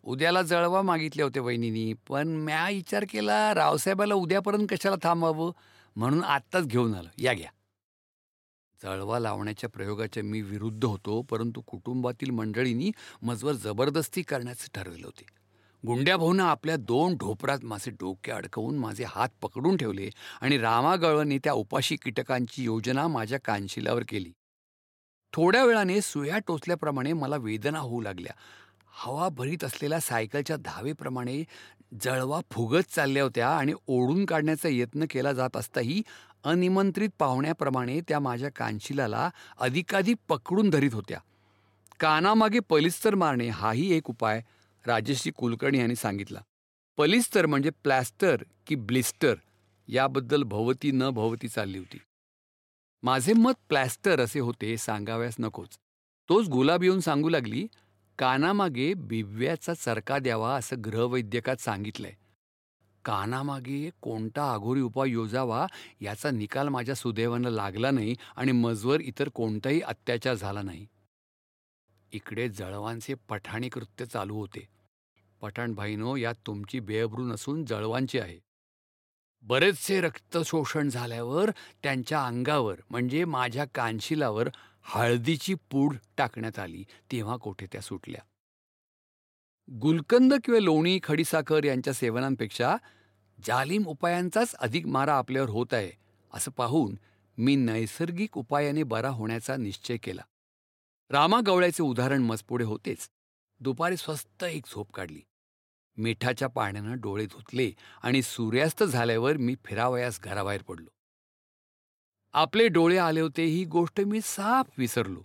उद्याला 0.04 0.42
जळवा 0.42 0.82
मागितले 0.82 1.24
होते 1.24 1.40
वहिनीनी 1.40 1.94
पण 1.94 2.28
म्या 2.28 2.70
विचार 2.70 3.06
केला 3.10 3.54
रावसाहेबाला 3.56 4.14
उद्यापर्यंत 4.14 4.68
कशाला 4.70 4.96
थांबावं? 5.04 5.52
म्हणून 5.96 6.24
आत्ताच 6.24 6.68
घेऊन 6.68 6.96
आलं. 6.96 7.10
या 7.18 7.34
घ्या. 7.34 7.50
जळवा 8.84 9.20
लावण्याच्या 9.20 9.70
प्रयोगाच्या 9.70 10.24
मी 10.24 10.42
विरुद्ध 10.42 10.86
होतो 10.86 11.22
परंतु 11.22 11.62
कुटुंबातील 11.62 12.30
मंडळींनी 12.30 12.92
मजवर 13.22 13.54
जबरदस्ती 13.54 14.22
करण्याचे 14.22 14.68
ठरवले 14.74 15.06
होते. 15.06 15.26
गुंड्या 15.88 16.18
भाऊनं 16.18 16.44
आपल्या 16.44 16.76
दोन 16.76 17.16
ढोपरात 17.16 17.60
माझे 17.64 17.92
डोके 17.92 18.32
अडकवून 18.32 18.78
माझे 18.78 19.04
हात 19.08 19.30
पकडून 19.42 19.78
ठेवले 19.78 20.10
आणि 20.42 20.58
रामागळने 20.58 21.38
त्या 21.38 21.54
उपाशी 21.54 21.96
कीटकांची 21.96 22.64
योजना 22.64 23.08
माझ्या 23.08 23.40
कानशिलावर 23.40 24.04
केली. 24.10 24.32
थोड्या 25.34 25.66
वेळाने 25.66 26.02
सुया 26.02 26.40
टोचल्याप्रमाणे 26.40 27.14
मला 27.14 27.36
वेदना 27.36 27.80
होऊ 27.80 28.02
लागल्या. 28.02 28.34
हवा 28.96 29.30
भरीत 29.30 29.64
असलेल्या 29.64 30.00
सायकलच्या 30.00 30.56
धावेप्रमाणे 30.56 31.44
जळवा 32.02 32.42
फुगत 32.52 32.94
चालल्या 32.96 33.24
होत्या 33.24 33.50
आणि 33.50 33.74
ओढून 33.88 34.26
काढण्याचा 34.26 34.70
यत्न 34.70 35.06
केला 35.10 35.34
जात 35.34 35.58
असताही 35.58 36.02
अनिमंत्रित 36.44 37.10
पाहुण्याप्रमाणे 37.20 38.02
त्या 38.02 38.20
माझ्या 38.20 38.50
कानशिलाला 38.50 39.30
अधिकाधिक 39.60 40.18
पकडून 40.28 40.70
धरीत 40.70 40.94
होत्या. 40.94 41.20
कानामागे 42.00 42.60
पलिस्तर 42.60 43.16
मारणे 43.16 43.50
हाही 43.50 43.94
एक 43.94 44.10
उपाय 44.10 44.42
राजेश्री 44.88 45.32
कुलकर्णी 45.32 45.80
यांनी 45.80 45.96
सांगितला. 45.96 46.40
पलिस्तर 46.98 47.46
म्हणजे 47.46 47.70
प्लॅस्टर 47.70 48.44
की 48.68 48.76
ब्लिस्टर 48.76 49.36
याबद्दल 49.88 50.44
भवती 50.44 50.92
न 50.92 51.10
भवती 51.10 51.48
चालली 51.48 51.78
होती. 51.78 51.98
माझे 53.04 53.34
मत 53.34 53.54
प्लॅस्टर 53.70 54.20
असे 54.20 54.40
होते 54.40 54.78
सांगाव्यास 54.78 55.36
नकोच. 55.40 55.70
तोच 56.30 56.48
गुलाब 56.48 56.84
येऊन 56.84 57.00
सांगू 57.00 57.30
लागली 57.30 57.68
कानामागे 58.18 58.94
बिव्याचा 58.94 59.74
चरका 59.74 60.20
द्यावा 60.20 60.56
असं 60.56 60.76
ग्रहवैद्यकात 60.86 61.56
सांगितलंय. 61.56 62.14
कानामागे 63.06 63.90
कोणता 64.02 64.54
आघोरी 64.54 64.82
उपाय 64.82 65.10
योजावा 65.10 65.68
याचा 66.02 66.32
निकाल 66.32 66.68
माझ्या 66.68 66.96
सुदैवानं 66.96 67.50
लागला 67.50 67.92
नाही 67.92 68.16
आणि 68.36 68.52
मजवर 68.52 69.02
इतर 69.02 69.30
कोणताही 69.30 69.82
अत्याचार 69.82 70.34
झाला 70.34 70.62
नाही. 70.62 70.88
इकडे 72.12 72.50
जळवांचे 72.50 73.14
पठाणी 73.14 73.70
कृत्य 73.70 74.06
चालू 74.06 74.36
होते. 74.36 74.68
पठाण 75.42 75.74
भाईनो 75.74 76.16
यात 76.16 76.36
तुमची 76.48 76.80
बेअब्रू 76.80 77.24
नसून 77.24 77.66
जळवांची 77.66 78.20
आहे. 78.20 78.40
बरेचसे 79.42 80.02
रक्तशोषण 80.02 80.90
झाल्यावर 80.90 81.50
त्यांच्या 81.84 82.26
अंगावर 82.26 82.76
म्हणजे 82.90 83.26
माझ्या 83.26 83.66
कानशिलावर 83.76 84.50
हळदीची 84.84 85.54
पूड 85.54 85.96
टाकण्यात 86.18 86.60
आली 86.60 86.86
तेव्हा 87.12 87.38
कोठे 87.38 87.68
त्या 87.72 87.82
सुटल्या. 87.82 88.22
गुलकंद 89.72 90.34
किंवा 90.44 90.60
लोणी 90.60 91.00
खडीसाखर 91.04 91.64
यांच्या 91.64 91.94
सेवनांपेक्षा 91.94 92.76
जालिम 93.46 93.86
उपायांचाच 93.86 94.56
अधिक 94.56 94.88
मारा 94.88 95.18
आपल्यावर 95.18 95.50
होत 95.50 95.68
आहे 95.72 95.92
असं 96.34 96.52
पाहून 96.52 96.98
मी 97.38 97.56
नैसर्गिक 97.56 98.38
उपायाने 98.38 98.84
बरा 98.84 99.10
होण्याचा 99.10 99.56
निश्चय 99.56 99.98
केला. 99.98 100.22
रामा 101.10 101.40
गवळ्याचे 101.46 101.84
उदाहरण 101.84 102.22
मजपुढे 102.22 102.66
होतेच. 102.66 103.10
दुपारी 103.60 103.98
स्वस्त 103.98 104.44
एक 104.44 104.64
झोप 104.66 104.92
काढली. 104.92 105.22
मिठाच्या 105.98 106.48
पाण्यानं 106.48 106.98
डोळे 106.98 107.26
धुतले 107.26 107.72
आणि 108.04 108.22
सूर्यास्त 108.22 108.84
झाल्यावर 108.84 109.38
मी 109.38 109.56
फिरावयास 109.66 110.20
घराबाहेर 110.24 110.62
पडलो. 110.62 110.90
आपले 112.36 112.68
डोळे 112.68 112.98
आले 112.98 113.20
होते 113.22 113.44
ही 113.44 113.66
गोष्ट 113.66 114.02
मी 114.02 114.22
साफ 114.22 114.70
विसरलो. 114.78 115.22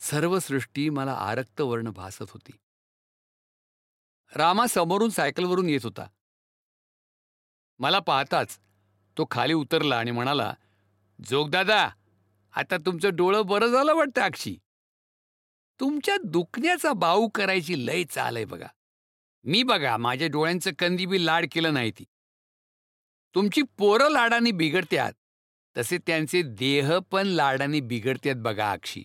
सर्व 0.00 0.38
सृष्टी 0.38 0.88
मला 0.90 1.12
आरक्त 1.12 1.60
वर्ण 1.60 1.90
भासत 1.90 2.30
होती. 2.30 2.52
रामा 4.36 4.66
समोरून 4.66 5.10
सायकलवरून 5.10 5.68
येत 5.68 5.80
होता. 5.84 6.06
मला 7.78 7.98
पाहताच 7.98 8.58
तो 9.18 9.26
खाली 9.30 9.52
उतरला 9.52 9.98
आणि 9.98 10.10
म्हणाला 10.10 10.54
जोगदादा 11.24 11.88
आता 12.52 12.76
तुमचं 12.76 13.16
डोळं 13.16 13.46
बरं 13.46 13.66
झालं 13.66 13.94
वाटतं 13.94 14.20
अक्षी 14.20 14.56
तुमच्या 15.80 16.16
दुखण्याचा 16.24 16.92
बाऊ 16.92 17.28
करायची 17.28 17.86
लय 17.86 18.04
चाल 18.04 18.36
आहे 18.36 18.44
बघा. 18.44 18.66
मी 19.44 19.62
बघा 19.62 19.96
माझ्या 19.96 20.28
डोळ्यांचं 20.28 20.70
कंदी 20.78 21.06
बी 21.06 21.26
लाड 21.26 21.46
केलं 21.52 21.74
नाही 21.74 21.90
ती. 21.90 22.04
तुमची 23.34 23.62
पोरं 23.62 24.10
लाडाने 24.10 24.50
बिघडत्यात. 24.50 25.12
तसे 25.76 25.98
त्यांचे 25.98 26.42
देह 26.42 26.98
पण 27.12 27.26
लाडाने 27.26 27.80
बिघडतात 27.80 28.36
बघा 28.36 28.70
अक्षी 28.72 29.04